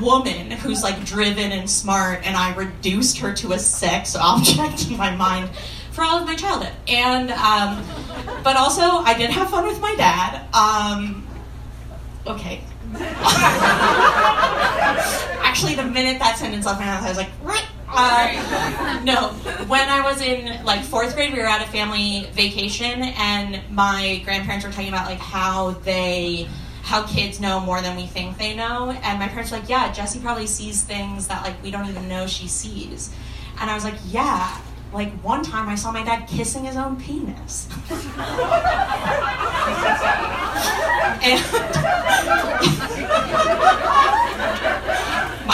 woman 0.00 0.50
who's 0.50 0.82
like 0.82 1.04
driven 1.04 1.52
and 1.52 1.68
smart, 1.68 2.20
and 2.24 2.36
I 2.36 2.54
reduced 2.54 3.18
her 3.18 3.32
to 3.34 3.52
a 3.52 3.58
sex 3.58 4.14
object 4.20 4.88
in 4.90 4.96
my 4.96 5.14
mind 5.14 5.50
for 5.92 6.04
all 6.04 6.20
of 6.20 6.26
my 6.26 6.34
childhood. 6.34 6.72
And 6.88 7.30
um, 7.30 7.84
but 8.42 8.56
also 8.56 8.82
I 8.82 9.14
did 9.16 9.30
have 9.30 9.50
fun 9.50 9.66
with 9.66 9.80
my 9.80 9.94
dad. 9.96 10.46
Um, 10.54 11.26
okay. 12.26 12.60
Actually, 15.42 15.74
the 15.74 15.84
minute 15.84 16.18
that 16.20 16.36
sentence 16.38 16.66
left 16.66 16.78
my 16.78 16.86
mouth, 16.86 17.02
I 17.02 17.08
was 17.08 17.18
like, 17.18 17.30
right, 17.42 17.64
Uh, 17.96 19.00
no, 19.04 19.28
when 19.68 19.88
I 19.88 20.00
was 20.02 20.20
in 20.20 20.64
like 20.64 20.82
fourth 20.82 21.14
grade, 21.14 21.32
we 21.32 21.38
were 21.38 21.46
at 21.46 21.62
a 21.62 21.70
family 21.70 22.28
vacation, 22.32 23.02
and 23.02 23.60
my 23.70 24.20
grandparents 24.24 24.66
were 24.66 24.72
talking 24.72 24.88
about 24.88 25.06
like 25.06 25.20
how 25.20 25.70
they, 25.84 26.48
how 26.82 27.04
kids 27.06 27.38
know 27.40 27.60
more 27.60 27.80
than 27.80 27.96
we 27.96 28.06
think 28.06 28.36
they 28.36 28.54
know, 28.54 28.90
and 28.90 29.20
my 29.20 29.28
parents 29.28 29.52
were 29.52 29.58
like, 29.58 29.68
"Yeah, 29.68 29.92
Jessy 29.92 30.18
probably 30.18 30.48
sees 30.48 30.82
things 30.82 31.28
that 31.28 31.42
like 31.44 31.62
we 31.62 31.70
don't 31.70 31.88
even 31.88 32.08
know 32.08 32.26
she 32.26 32.48
sees," 32.48 33.14
and 33.60 33.70
I 33.70 33.74
was 33.74 33.84
like, 33.84 33.94
"Yeah." 34.06 34.60
Like 34.92 35.12
one 35.22 35.42
time, 35.42 35.68
I 35.68 35.74
saw 35.74 35.90
my 35.90 36.04
dad 36.04 36.28
kissing 36.28 36.64
his 36.66 36.76
own 36.76 36.96
penis. 37.00 37.68
and 41.24 41.40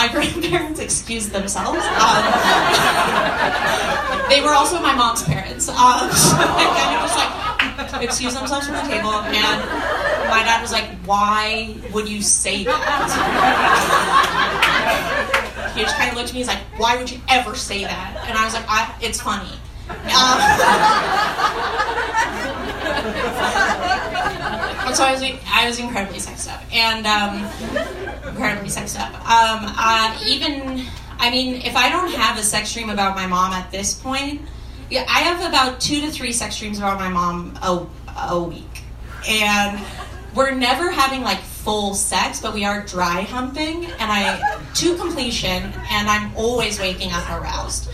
my 0.01 0.07
grandparents 0.11 0.79
excused 0.79 1.31
themselves. 1.31 1.77
Um, 1.77 2.23
they 4.29 4.41
were 4.41 4.53
also 4.53 4.81
my 4.81 4.95
mom's 4.95 5.21
parents. 5.23 5.69
Um, 5.69 6.11
so 6.25 6.37
they 6.37 6.65
like 7.93 8.03
excused 8.03 8.35
themselves 8.35 8.65
from 8.65 8.77
the 8.77 8.81
table, 8.81 9.13
and 9.13 9.61
my 10.29 10.41
dad 10.43 10.59
was 10.61 10.71
like, 10.71 10.85
"Why 11.05 11.75
would 11.93 12.09
you 12.09 12.23
say 12.23 12.63
that?" 12.63 13.11
he 15.75 15.81
just 15.81 15.95
kind 15.97 16.09
of 16.09 16.15
looked 16.17 16.29
at 16.29 16.33
me. 16.33 16.39
He's 16.39 16.47
like, 16.47 16.63
"Why 16.77 16.97
would 16.97 17.11
you 17.11 17.21
ever 17.29 17.55
say 17.55 17.83
that?" 17.83 18.25
And 18.27 18.35
I 18.37 18.45
was 18.45 18.55
like, 18.55 18.65
I, 18.67 18.91
"It's 19.01 19.21
funny." 19.21 19.51
Um, 19.89 19.97
so 24.95 25.03
I 25.03 25.11
was, 25.11 25.21
I 25.53 25.67
was 25.67 25.79
incredibly 25.79 26.19
sexed 26.19 26.49
up, 26.49 26.61
and 26.73 27.05
incredibly 28.41 28.69
sexed 28.69 28.99
up. 28.99 29.13
Um, 29.13 29.71
uh, 29.77 30.19
even, 30.25 30.83
I 31.19 31.29
mean, 31.29 31.61
if 31.61 31.75
I 31.75 31.89
don't 31.89 32.11
have 32.11 32.39
a 32.39 32.43
sex 32.43 32.73
dream 32.73 32.89
about 32.89 33.15
my 33.15 33.27
mom 33.27 33.53
at 33.53 33.71
this 33.71 33.93
point, 33.93 34.41
yeah, 34.89 35.05
I 35.07 35.19
have 35.19 35.47
about 35.47 35.79
two 35.79 36.01
to 36.01 36.11
three 36.11 36.31
sex 36.31 36.57
dreams 36.57 36.79
about 36.79 36.97
my 36.99 37.07
mom 37.07 37.53
a, 37.61 37.85
a 38.29 38.43
week, 38.43 38.81
and 39.29 39.79
we're 40.33 40.55
never 40.55 40.89
having 40.89 41.21
like 41.21 41.39
full 41.39 41.93
sex, 41.93 42.41
but 42.41 42.53
we 42.53 42.65
are 42.65 42.83
dry 42.83 43.21
humping, 43.21 43.85
and 43.85 44.11
I 44.11 44.59
to 44.73 44.97
completion, 44.97 45.71
and 45.91 46.09
I'm 46.09 46.35
always 46.35 46.79
waking 46.79 47.11
up 47.11 47.29
aroused. 47.29 47.89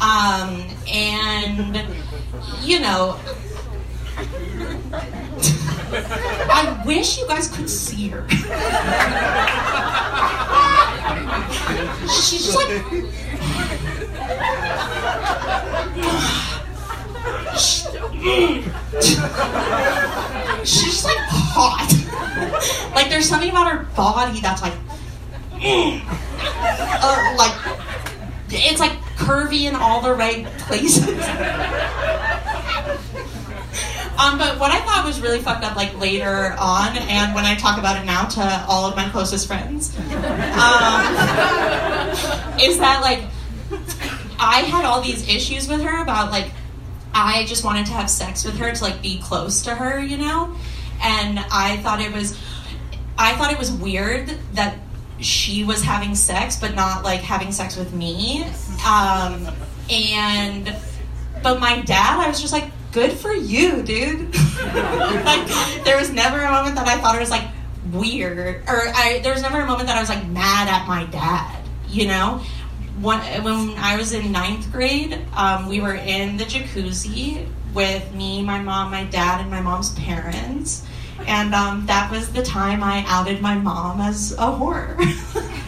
Um, 0.00 0.62
and 0.86 1.84
you 2.62 2.78
know, 2.78 3.18
I 5.90 6.82
wish 6.86 7.18
you 7.18 7.26
guys 7.26 7.48
could 7.48 7.68
see 7.68 8.08
her. 8.08 8.26
She's 12.08 12.46
just 12.46 12.56
like. 12.56 12.68
She's 20.64 20.84
just 20.84 21.04
like 21.04 21.16
hot. 21.18 21.88
like 22.94 23.08
there's 23.08 23.28
something 23.28 23.50
about 23.50 23.70
her 23.70 23.84
body 23.96 24.40
that's 24.40 24.62
like, 24.62 24.74
uh, 25.62 27.34
like 27.38 27.54
it's 28.50 28.80
like 28.80 28.92
curvy 29.16 29.62
in 29.62 29.74
all 29.74 30.00
the 30.00 30.14
right 30.14 30.46
places. 30.58 31.06
Um, 34.18 34.36
but 34.36 34.58
what 34.58 34.72
I 34.72 34.80
thought 34.80 35.04
was 35.04 35.20
really 35.20 35.38
fucked 35.38 35.62
up, 35.64 35.76
like 35.76 35.96
later 35.98 36.56
on, 36.58 36.96
and 36.96 37.34
when 37.36 37.44
I 37.44 37.54
talk 37.54 37.78
about 37.78 38.02
it 38.02 38.04
now 38.04 38.24
to 38.24 38.64
all 38.68 38.86
of 38.86 38.96
my 38.96 39.08
closest 39.10 39.46
friends, 39.46 39.96
um, 39.96 40.04
is 42.60 42.80
that 42.80 42.98
like 43.00 43.22
I 44.40 44.62
had 44.68 44.84
all 44.84 45.00
these 45.02 45.28
issues 45.28 45.68
with 45.68 45.82
her 45.82 46.02
about 46.02 46.32
like 46.32 46.50
I 47.14 47.44
just 47.46 47.64
wanted 47.64 47.86
to 47.86 47.92
have 47.92 48.10
sex 48.10 48.44
with 48.44 48.56
her 48.58 48.72
to 48.72 48.82
like 48.82 49.00
be 49.02 49.20
close 49.20 49.62
to 49.62 49.74
her, 49.74 50.00
you 50.00 50.16
know, 50.16 50.52
and 51.00 51.38
I 51.38 51.76
thought 51.78 52.00
it 52.00 52.12
was 52.12 52.36
I 53.16 53.36
thought 53.36 53.52
it 53.52 53.58
was 53.58 53.70
weird 53.70 54.34
that 54.54 54.78
she 55.20 55.62
was 55.62 55.82
having 55.82 56.14
sex 56.16 56.56
but 56.56 56.74
not 56.74 57.04
like 57.04 57.20
having 57.20 57.52
sex 57.52 57.76
with 57.76 57.92
me, 57.92 58.44
um, 58.84 59.48
and 59.88 60.74
but 61.40 61.60
my 61.60 61.80
dad, 61.82 62.18
I 62.18 62.26
was 62.26 62.40
just 62.40 62.52
like 62.52 62.72
good 62.92 63.12
for 63.12 63.32
you, 63.32 63.82
dude. 63.82 64.34
like, 64.34 65.84
there 65.84 65.96
was 65.96 66.10
never 66.10 66.40
a 66.40 66.50
moment 66.50 66.76
that 66.76 66.86
I 66.86 66.98
thought 66.98 67.16
it 67.16 67.20
was 67.20 67.30
like 67.30 67.48
weird, 67.92 68.62
or 68.68 68.88
I, 68.94 69.20
there 69.22 69.32
was 69.32 69.42
never 69.42 69.60
a 69.60 69.66
moment 69.66 69.88
that 69.88 69.96
I 69.96 70.00
was 70.00 70.08
like 70.08 70.26
mad 70.26 70.68
at 70.68 70.86
my 70.86 71.04
dad, 71.06 71.64
you 71.88 72.06
know? 72.06 72.42
When, 73.00 73.20
when 73.44 73.78
I 73.78 73.96
was 73.96 74.12
in 74.12 74.32
ninth 74.32 74.72
grade, 74.72 75.24
um, 75.36 75.68
we 75.68 75.80
were 75.80 75.94
in 75.94 76.36
the 76.36 76.44
jacuzzi 76.44 77.46
with 77.72 78.12
me, 78.14 78.42
my 78.42 78.60
mom, 78.60 78.90
my 78.90 79.04
dad, 79.04 79.40
and 79.40 79.50
my 79.50 79.60
mom's 79.60 79.94
parents. 79.94 80.84
And 81.26 81.54
um, 81.54 81.86
that 81.86 82.10
was 82.10 82.32
the 82.32 82.42
time 82.42 82.82
I 82.82 83.04
outed 83.06 83.40
my 83.40 83.54
mom 83.54 84.00
as 84.00 84.32
a 84.32 84.36
whore. 84.36 84.96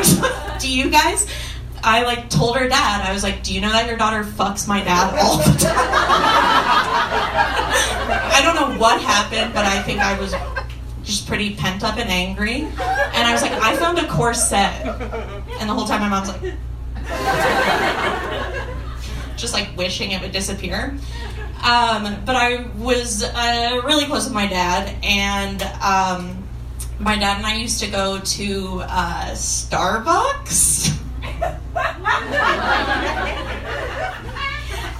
was, 0.00 0.62
do 0.62 0.70
you 0.70 0.90
guys? 0.90 1.26
I 1.82 2.02
like 2.04 2.30
told 2.30 2.56
her 2.56 2.68
dad, 2.68 3.06
I 3.06 3.12
was 3.12 3.22
like, 3.22 3.42
Do 3.42 3.54
you 3.54 3.60
know 3.60 3.70
that 3.70 3.86
your 3.86 3.96
daughter 3.96 4.24
fucks 4.24 4.66
my 4.68 4.82
dad 4.82 5.18
all 5.18 5.38
the 5.38 5.58
time? 5.58 5.74
I 8.32 8.40
don't 8.42 8.54
know 8.54 8.78
what 8.78 9.00
happened, 9.00 9.52
but 9.54 9.64
I 9.64 9.82
think 9.82 10.00
I 10.00 10.18
was 10.18 10.34
just 11.04 11.26
pretty 11.26 11.54
pent 11.56 11.82
up 11.82 11.96
and 11.98 12.08
angry. 12.08 12.62
And 12.62 13.26
I 13.26 13.32
was 13.32 13.42
like, 13.42 13.52
I 13.52 13.76
found 13.76 13.98
a 13.98 14.06
corset. 14.08 14.86
And 15.60 15.68
the 15.68 15.74
whole 15.74 15.86
time 15.86 16.00
my 16.00 16.08
mom's 16.08 16.28
like, 16.28 16.54
just 19.36 19.54
like 19.54 19.68
wishing 19.76 20.12
it 20.12 20.20
would 20.20 20.32
disappear. 20.32 20.96
Um, 21.62 22.16
but 22.24 22.36
I 22.36 22.68
was 22.78 23.22
uh, 23.22 23.80
really 23.84 24.06
close 24.06 24.24
with 24.24 24.32
my 24.32 24.46
dad, 24.46 24.96
and 25.02 25.60
um, 25.82 26.42
my 26.98 27.16
dad 27.18 27.36
and 27.36 27.46
I 27.46 27.56
used 27.56 27.80
to 27.80 27.90
go 27.90 28.18
to 28.18 28.80
uh, 28.84 29.30
Starbucks. 29.32 30.89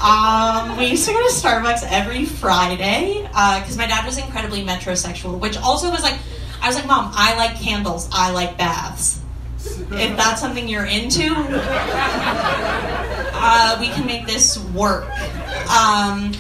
Um, 0.01 0.79
we 0.79 0.87
used 0.87 1.07
to 1.07 1.13
go 1.13 1.21
to 1.21 1.33
Starbucks 1.33 1.87
every 1.91 2.25
Friday 2.25 3.21
because 3.23 3.77
uh, 3.77 3.79
my 3.79 3.87
dad 3.87 4.07
was 4.07 4.17
incredibly 4.17 4.65
metrosexual, 4.65 5.39
which 5.39 5.59
also 5.59 5.91
was 5.91 6.03
like, 6.03 6.19
I 6.63 6.69
was 6.69 6.77
like, 6.77 6.87
Mom, 6.87 7.13
I 7.15 7.37
like 7.37 7.61
candles, 7.61 8.09
I 8.11 8.31
like 8.31 8.57
baths. 8.57 9.21
If 9.63 10.17
that's 10.17 10.41
something 10.41 10.67
you're 10.69 10.87
into, 10.87 11.35
uh, 13.43 13.77
we 13.79 13.89
can 13.89 14.07
make 14.07 14.27
this 14.27 14.59
work. 14.71 15.05
Um, 15.69 16.33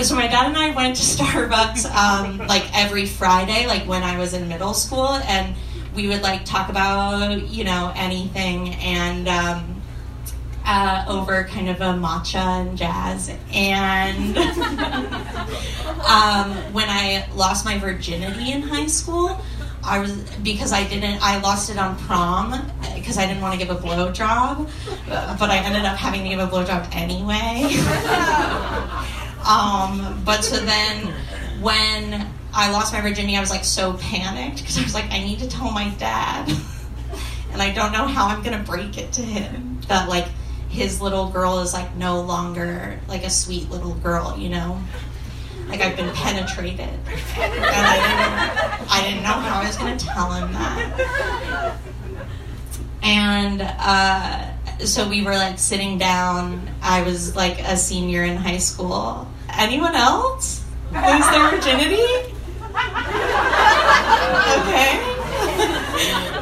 so 0.00 0.14
my 0.14 0.26
dad 0.26 0.46
and 0.46 0.56
I 0.56 0.74
went 0.74 0.96
to 0.96 1.02
Starbucks 1.22 1.84
um, 1.94 2.38
like 2.46 2.64
every 2.74 3.04
Friday, 3.04 3.66
like 3.66 3.86
when 3.86 4.02
I 4.02 4.18
was 4.18 4.32
in 4.32 4.48
middle 4.48 4.72
school, 4.72 5.08
and 5.08 5.54
we 5.94 6.08
would 6.08 6.22
like 6.22 6.46
talk 6.46 6.70
about 6.70 7.48
you 7.48 7.64
know 7.64 7.92
anything 7.94 8.70
and. 8.76 9.28
Um, 9.28 9.73
uh, 10.64 11.04
over 11.08 11.44
kind 11.44 11.68
of 11.68 11.80
a 11.80 11.92
matcha 11.94 12.36
and 12.36 12.76
jazz. 12.76 13.30
And 13.52 14.36
um, 16.06 16.52
when 16.72 16.88
I 16.88 17.28
lost 17.34 17.64
my 17.64 17.78
virginity 17.78 18.52
in 18.52 18.62
high 18.62 18.86
school, 18.86 19.40
I 19.86 19.98
was 19.98 20.12
because 20.42 20.72
I 20.72 20.84
didn't. 20.88 21.18
I 21.20 21.40
lost 21.40 21.68
it 21.68 21.78
on 21.78 21.98
prom 21.98 22.54
because 22.94 23.18
I 23.18 23.26
didn't 23.26 23.42
want 23.42 23.58
to 23.60 23.64
give 23.64 23.74
a 23.74 23.78
blowjob, 23.78 24.70
but 25.06 25.50
I 25.50 25.58
ended 25.58 25.84
up 25.84 25.98
having 25.98 26.22
to 26.22 26.30
give 26.30 26.38
a 26.38 26.46
blowjob 26.46 26.88
anyway. 26.94 27.64
um, 29.46 30.22
but 30.24 30.42
so 30.42 30.56
then 30.56 31.12
when 31.60 32.26
I 32.54 32.70
lost 32.70 32.94
my 32.94 33.02
virginity, 33.02 33.36
I 33.36 33.40
was 33.40 33.50
like 33.50 33.64
so 33.64 33.92
panicked 33.94 34.58
because 34.58 34.78
I 34.78 34.82
was 34.82 34.94
like, 34.94 35.10
I 35.10 35.18
need 35.18 35.40
to 35.40 35.48
tell 35.48 35.70
my 35.70 35.90
dad, 35.98 36.48
and 37.52 37.60
I 37.60 37.70
don't 37.70 37.92
know 37.92 38.06
how 38.06 38.28
I'm 38.28 38.42
gonna 38.42 38.64
break 38.64 38.96
it 38.96 39.12
to 39.12 39.22
him 39.22 39.80
that 39.88 40.08
like 40.08 40.28
his 40.74 41.00
little 41.00 41.28
girl 41.28 41.60
is 41.60 41.72
like 41.72 41.94
no 41.94 42.20
longer 42.20 42.98
like 43.06 43.22
a 43.24 43.30
sweet 43.30 43.70
little 43.70 43.94
girl, 43.94 44.36
you 44.36 44.48
know? 44.48 44.80
Like 45.68 45.80
I've 45.80 45.96
been 45.96 46.12
penetrated. 46.14 46.80
And 46.80 46.96
I 47.36 47.96
didn't, 48.02 48.90
I 48.90 49.00
didn't 49.02 49.22
know 49.22 49.30
how 49.30 49.62
I 49.62 49.66
was 49.66 49.76
going 49.76 49.96
to 49.96 50.04
tell 50.04 50.32
him 50.32 50.52
that. 50.52 51.78
And 53.02 53.62
uh, 53.62 54.50
so 54.84 55.08
we 55.08 55.22
were 55.22 55.34
like 55.34 55.60
sitting 55.60 55.96
down. 55.96 56.68
I 56.82 57.02
was 57.02 57.36
like 57.36 57.60
a 57.60 57.76
senior 57.76 58.24
in 58.24 58.36
high 58.36 58.58
school. 58.58 59.28
Anyone 59.56 59.94
else 59.94 60.64
lose 60.90 61.30
their 61.30 61.50
virginity? 61.50 62.02
Okay. 64.58 64.98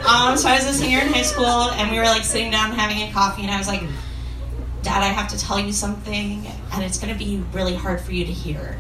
Um, 0.09 0.37
so 0.38 0.49
I 0.49 0.57
was 0.57 0.66
a 0.66 0.73
senior 0.73 1.01
in 1.01 1.09
high 1.12 1.23
school, 1.23 1.47
and 1.47 1.90
we 1.90 1.99
were 1.99 2.05
like 2.05 2.25
sitting 2.25 2.51
down 2.51 2.73
having 2.73 3.03
a 3.09 3.12
coffee, 3.12 3.42
and 3.42 3.51
I 3.51 3.59
was 3.59 3.68
like, 3.68 3.83
Dad, 4.83 5.03
I 5.03 5.07
have 5.07 5.29
to 5.29 5.38
tell 5.38 5.61
you 5.61 5.73
something, 5.73 6.47
and 6.73 6.83
it's 6.83 6.99
going 6.99 7.12
to 7.12 7.18
be 7.18 7.42
really 7.53 7.75
hard 7.75 8.01
for 8.01 8.12
you 8.12 8.25
to 8.25 8.33
hear. 8.33 8.79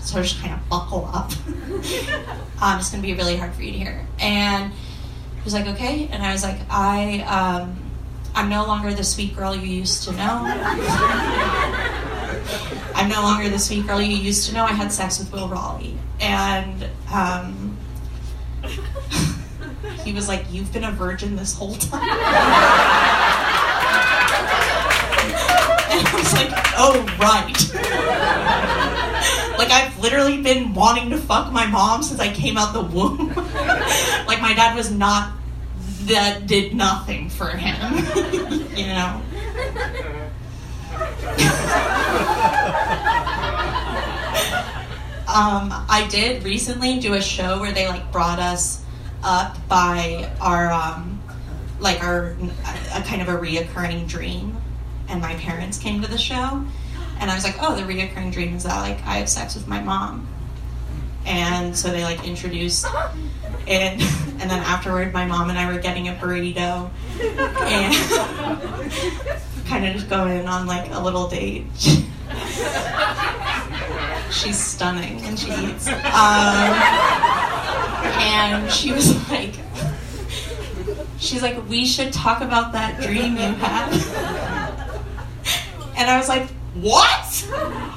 So 0.00 0.22
just 0.22 0.40
kind 0.40 0.54
of 0.54 0.68
buckle 0.68 1.08
up. 1.12 1.30
um, 2.62 2.78
it's 2.78 2.90
going 2.90 3.02
to 3.02 3.06
be 3.06 3.14
really 3.14 3.36
hard 3.36 3.54
for 3.54 3.62
you 3.62 3.72
to 3.72 3.78
hear. 3.78 4.06
And 4.18 4.72
He 4.72 5.44
was 5.44 5.54
like, 5.54 5.66
okay. 5.66 6.08
And 6.08 6.22
I 6.22 6.32
was 6.32 6.42
like, 6.42 6.58
I, 6.70 7.20
um, 7.20 7.78
I'm 8.34 8.48
no 8.48 8.66
longer 8.66 8.92
the 8.94 9.04
sweet 9.04 9.36
girl 9.36 9.54
you 9.54 9.68
used 9.68 10.04
to 10.04 10.12
know. 10.12 10.18
I'm 12.94 13.08
no 13.08 13.22
longer 13.22 13.48
the 13.48 13.58
sweet 13.58 13.86
girl 13.86 14.00
you 14.00 14.16
used 14.16 14.48
to 14.48 14.54
know. 14.54 14.64
I 14.64 14.72
had 14.72 14.92
sex 14.92 15.18
with 15.18 15.32
Will 15.32 15.48
Raleigh. 15.48 15.96
And 16.20 16.88
um, 17.12 17.76
he 20.04 20.12
was 20.12 20.28
like, 20.28 20.44
You've 20.50 20.72
been 20.72 20.84
a 20.84 20.92
virgin 20.92 21.36
this 21.36 21.54
whole 21.54 21.74
time. 21.74 22.00
And 25.98 26.08
I 26.12 26.14
was 26.16 26.32
like, 26.32 26.50
Oh, 26.80 27.02
right. 27.18 27.58
like, 29.58 29.70
I've 29.70 29.98
literally 30.00 30.40
been 30.42 30.74
wanting 30.74 31.10
to 31.10 31.18
fuck 31.18 31.52
my 31.52 31.66
mom 31.66 32.02
since 32.02 32.20
I 32.20 32.32
came 32.32 32.56
out 32.56 32.72
the 32.72 32.82
womb. 32.82 33.28
like, 34.26 34.40
my 34.40 34.54
dad 34.54 34.76
was 34.76 34.90
not, 34.90 35.32
that 36.04 36.46
did 36.46 36.74
nothing 36.74 37.28
for 37.28 37.48
him, 37.48 37.96
you 38.76 38.86
know? 38.86 39.20
um, 45.28 45.72
I 45.88 46.06
did 46.10 46.42
recently 46.44 46.98
do 47.00 47.14
a 47.14 47.20
show 47.20 47.60
where 47.60 47.72
they 47.72 47.86
like 47.88 48.10
brought 48.10 48.38
us 48.38 48.82
up 49.22 49.56
by 49.68 50.30
our 50.40 50.72
um, 50.72 51.20
like 51.80 52.02
our 52.02 52.36
a 52.94 53.02
kind 53.02 53.20
of 53.20 53.28
a 53.28 53.36
reoccurring 53.36 54.08
dream, 54.08 54.56
and 55.08 55.20
my 55.20 55.34
parents 55.36 55.78
came 55.78 56.02
to 56.02 56.10
the 56.10 56.18
show, 56.18 56.64
and 57.20 57.30
I 57.30 57.34
was 57.34 57.44
like, 57.44 57.56
oh, 57.60 57.74
the 57.74 57.82
reoccurring 57.82 58.32
dream 58.32 58.54
is 58.54 58.64
that 58.64 58.80
like 58.80 58.98
I 59.06 59.16
have 59.16 59.28
sex 59.28 59.54
with 59.54 59.66
my 59.66 59.80
mom, 59.80 60.26
and 61.26 61.76
so 61.76 61.90
they 61.90 62.04
like 62.04 62.26
introduced 62.26 62.86
it, 63.66 64.00
and 64.40 64.50
then 64.50 64.62
afterward, 64.62 65.12
my 65.12 65.26
mom 65.26 65.50
and 65.50 65.58
I 65.58 65.72
were 65.72 65.80
getting 65.80 66.08
a 66.08 66.14
burrito, 66.14 66.90
and 67.20 67.94
kind 69.66 69.86
of 69.86 69.94
just 69.94 70.08
going 70.08 70.46
on 70.46 70.66
like 70.66 70.90
a 70.92 71.00
little 71.00 71.28
date. 71.28 71.66
She's 74.30 74.58
stunning 74.58 75.20
and 75.22 75.38
she 75.38 75.50
eats. 75.50 75.88
Um, 75.88 76.74
and 78.20 78.70
she 78.70 78.92
was 78.92 79.30
like, 79.30 79.54
she's 81.18 81.42
like, 81.42 81.68
we 81.68 81.86
should 81.86 82.12
talk 82.12 82.40
about 82.40 82.72
that 82.72 83.00
dream 83.00 83.36
you 83.36 83.54
had. 83.54 83.90
And 85.98 86.08
I 86.08 86.16
was 86.16 86.28
like, 86.28 86.48
what? 86.74 87.48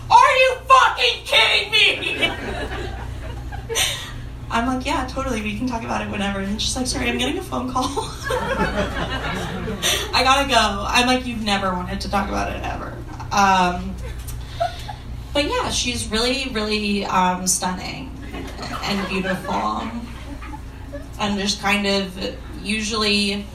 Are 0.09 0.35
you 0.35 0.55
fucking 0.67 1.23
kidding 1.23 1.71
me? 1.71 2.31
I'm 4.49 4.65
like, 4.65 4.85
yeah, 4.85 5.05
totally. 5.07 5.43
We 5.43 5.55
can 5.55 5.67
talk 5.67 5.83
about 5.83 6.01
it 6.01 6.09
whenever. 6.09 6.39
And 6.39 6.59
she's 6.59 6.75
like, 6.75 6.87
sorry, 6.87 7.09
I'm 7.09 7.19
getting 7.19 7.37
a 7.37 7.43
phone 7.43 7.71
call. 7.71 7.85
I 10.13 10.21
gotta 10.23 10.49
go. 10.49 10.85
I'm 10.87 11.05
like, 11.05 11.27
you've 11.27 11.43
never 11.43 11.71
wanted 11.73 12.01
to 12.01 12.09
talk 12.09 12.27
about 12.27 12.51
it 12.51 12.63
ever. 12.63 12.97
Um, 13.31 13.95
but 15.31 15.45
yeah, 15.45 15.69
she's 15.69 16.09
really, 16.09 16.49
really 16.51 17.05
um, 17.05 17.45
stunning 17.45 18.11
and 18.83 19.09
beautiful. 19.09 19.87
And 21.19 21.39
just 21.39 21.61
kind 21.61 21.85
of 21.85 22.35
usually. 22.63 23.45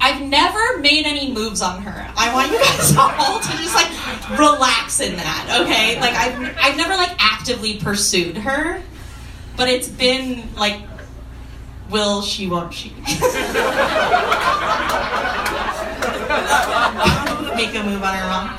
I've 0.00 0.22
never 0.22 0.78
made 0.78 1.04
any 1.06 1.30
moves 1.32 1.60
on 1.60 1.82
her. 1.82 2.12
I 2.16 2.32
want 2.32 2.50
you 2.50 2.58
guys 2.58 2.96
all 2.98 3.40
to 3.40 3.48
just 3.62 3.74
like 3.74 4.38
relax 4.38 5.00
in 5.00 5.16
that, 5.16 5.60
okay? 5.62 6.00
Like 6.00 6.14
I've 6.14 6.56
I've 6.58 6.76
never 6.76 6.94
like 6.94 7.14
actively 7.18 7.78
pursued 7.78 8.38
her, 8.38 8.82
but 9.56 9.68
it's 9.68 9.88
been 9.88 10.54
like 10.56 10.80
will 11.90 12.22
she 12.22 12.46
won't 12.46 12.72
she 12.72 12.90
make 17.56 17.74
a 17.74 17.82
move 17.82 18.02
on 18.02 18.14
her 18.14 18.28
mom 18.28 18.56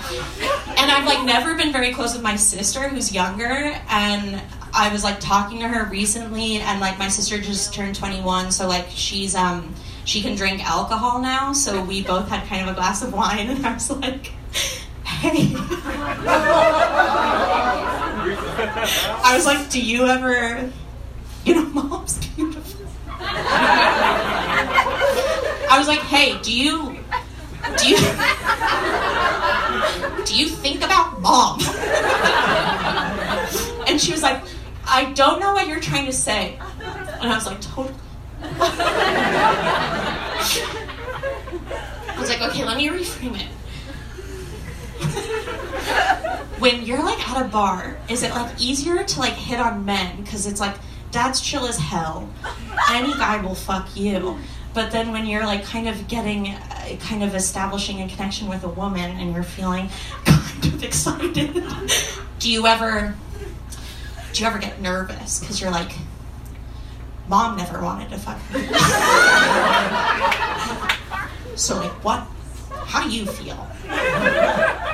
and 0.78 0.92
i've 0.92 1.06
like 1.06 1.24
never 1.26 1.56
been 1.56 1.72
very 1.72 1.94
close 1.94 2.14
with 2.14 2.22
my 2.22 2.36
sister 2.36 2.90
who's 2.90 3.14
younger 3.14 3.74
and 3.90 4.42
i 4.74 4.92
was 4.92 5.04
like 5.04 5.20
talking 5.20 5.60
to 5.60 5.68
her 5.68 5.86
recently 5.86 6.58
and 6.58 6.82
like 6.82 7.00
my 7.00 7.08
sister 7.08 7.40
just 7.40 7.74
turned 7.74 7.96
21 7.96 8.52
so 8.52 8.68
like 8.68 8.88
she's 8.90 9.34
um 9.34 9.74
she 10.12 10.22
can 10.22 10.36
drink 10.36 10.62
alcohol 10.70 11.22
now 11.22 11.54
so 11.54 11.82
we 11.86 12.04
both 12.04 12.28
had 12.28 12.46
kind 12.48 12.62
of 12.64 12.68
a 12.68 12.74
glass 12.74 13.02
of 13.02 13.14
wine 13.14 13.50
and 13.50 13.66
i 13.66 13.74
was 13.74 13.90
like 13.90 14.28
hey 15.06 15.54
i 19.24 19.32
was 19.34 19.46
like 19.46 19.70
do 19.70 19.82
you 19.82 20.06
ever 20.06 20.70
you 21.46 21.56
know 21.56 21.66
mom's 21.74 22.28
beautiful 22.28 22.82
I 25.72 25.78
was 25.78 25.88
like, 25.88 26.00
hey, 26.00 26.38
do 26.42 26.52
you 26.52 26.98
do 27.78 27.88
you 27.88 27.98
do 30.26 30.36
you 30.36 30.50
think 30.50 30.84
about 30.84 31.22
mom? 31.22 31.62
and 33.88 34.02
she 34.02 34.12
was 34.12 34.22
like, 34.22 34.44
I 34.86 35.14
don't 35.14 35.40
know 35.40 35.54
what 35.54 35.68
you're 35.68 35.80
trying 35.80 36.08
to 36.08 36.14
say. 36.14 36.60
And 37.22 37.32
I 37.32 37.36
was 37.36 37.46
like, 37.46 37.62
totally. 37.62 38.01
I 38.44 38.48
was 42.18 42.30
like, 42.30 42.42
okay, 42.42 42.66
let 42.66 42.78
me 42.78 42.90
reframe 42.90 43.40
it. 43.40 43.48
when 46.60 46.86
you're 46.86 47.04
like 47.04 47.28
at 47.30 47.46
a 47.46 47.50
bar, 47.50 47.98
is 48.10 48.24
it 48.24 48.32
like 48.32 48.60
easier 48.60 49.04
to 49.04 49.20
like 49.20 49.34
hit 49.34 49.60
on 49.60 49.86
men 49.86 50.22
because 50.22 50.46
it's 50.46 50.60
like 50.60 50.76
dad's 51.12 51.42
chill 51.42 51.66
as 51.66 51.78
hell. 51.78 52.30
Any 52.90 53.14
guy 53.14 53.42
will 53.42 53.56
fuck 53.56 53.96
you. 53.96 54.38
But 54.74 54.92
then 54.92 55.12
when 55.12 55.26
you're 55.26 55.46
like 55.46 55.66
kind 55.66 55.90
of 55.90 56.08
getting, 56.08 56.50
uh, 56.50 56.96
kind 57.02 57.24
of 57.24 57.36
establishing 57.36 58.02
a 58.02 58.08
connection 58.08 58.48
with 58.48 58.64
a 58.64 58.70
woman 58.70 59.20
and 59.20 59.34
you're 59.34 59.44
feeling 59.44 59.90
kind 60.26 60.74
of 60.74 60.84
excited, 60.84 61.64
do 62.40 62.52
you 62.52 62.66
ever, 62.66 63.14
do 64.32 64.42
you 64.42 64.48
ever 64.48 64.60
get 64.60 64.82
nervous? 64.82 65.42
Because 65.42 65.60
you're 65.60 65.72
like, 65.72 65.92
mom 67.32 67.56
never 67.56 67.82
wanted 67.82 68.10
to 68.10 68.18
fuck 68.18 68.38
me. 68.52 68.60
so 71.56 71.78
like, 71.78 71.94
what? 72.04 72.28
How 72.86 73.08
do 73.08 73.10
you 73.10 73.26
feel? 73.26 73.66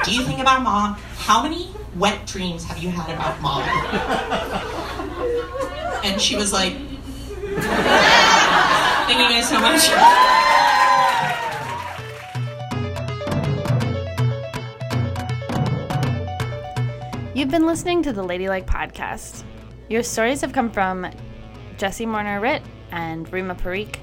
Do 0.05 0.13
you 0.13 0.21
think 0.21 0.39
about 0.39 0.61
mom? 0.61 0.93
How 1.15 1.41
many 1.41 1.71
wet 1.95 2.27
dreams 2.27 2.63
have 2.65 2.77
you 2.77 2.91
had 2.91 3.09
about 3.09 3.41
mom? 3.41 3.63
And 6.05 6.21
she 6.21 6.35
was 6.35 6.53
like, 6.53 6.73
Thank 9.07 9.19
you 9.19 9.29
guys 9.29 9.49
so 9.49 9.59
much. 9.59 9.89
You've 17.35 17.49
been 17.49 17.65
listening 17.65 18.03
to 18.03 18.13
the 18.13 18.21
Ladylike 18.21 18.67
Podcast. 18.67 19.43
Your 19.89 20.03
stories 20.03 20.41
have 20.41 20.53
come 20.53 20.69
from 20.69 21.09
Jessy 21.77 22.07
Morner-Ritt 22.07 22.63
and 22.91 23.31
Rima 23.31 23.53
Parikh. 23.53 23.97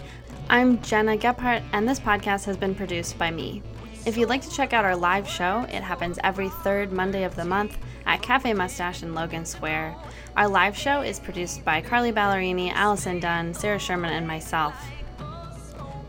I'm 0.49 0.81
Gena 0.83 1.17
Gephart, 1.17 1.63
and 1.73 1.89
this 1.89 1.99
podcast 1.99 2.45
has 2.45 2.57
been 2.57 2.75
produced 2.75 3.19
by 3.19 3.33
me. 3.33 3.63
If 4.07 4.17
you'd 4.17 4.29
like 4.29 4.43
to 4.43 4.51
check 4.51 4.73
out 4.73 4.85
our 4.85 4.95
live 4.95 5.29
show, 5.29 5.67
it 5.69 5.83
happens 5.83 6.19
every 6.23 6.51
third 6.51 6.93
Monday 6.93 7.25
of 7.25 7.35
the 7.35 7.45
month 7.45 7.77
at 8.07 8.23
Cafe 8.23 8.53
Mustache 8.53 9.03
in 9.03 9.13
Logan 9.13 9.45
Square. 9.45 9.97
Our 10.37 10.47
live 10.47 10.77
show 10.77 11.01
is 11.01 11.19
produced 11.19 11.65
by 11.65 11.81
Carly 11.81 12.13
Ballerini, 12.13 12.73
Allison 12.73 13.19
Dunn, 13.19 13.55
Sarah 13.55 13.79
Sherman, 13.81 14.13
and 14.13 14.27
myself. 14.27 14.75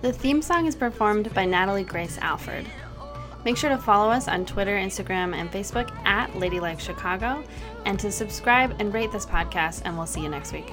The 0.04 0.13
theme 0.13 0.43
song 0.43 0.67
is 0.67 0.75
performed 0.75 1.34
by 1.34 1.45
Natalie 1.45 1.84
Grace 1.84 2.19
Alford. 2.19 2.65
Make 3.43 3.58
sure 3.58 3.69
to 3.71 3.78
follow 3.78 4.12
us 4.12 4.28
on 4.28 4.45
Twitter, 4.45 4.78
Instagram, 4.78 5.34
and 5.34 5.51
Facebook 5.51 5.89
at 6.06 6.36
Ladylike 6.36 6.80
Chicago, 6.80 7.43
and 7.86 7.99
to 7.99 8.12
subscribe 8.12 8.75
and 8.80 8.93
rate 8.93 9.12
this 9.12 9.25
podcast, 9.25 9.82
and 9.86 9.97
we'll 9.97 10.06
see 10.06 10.21
you 10.21 10.30
next 10.30 10.54
week. 10.54 10.71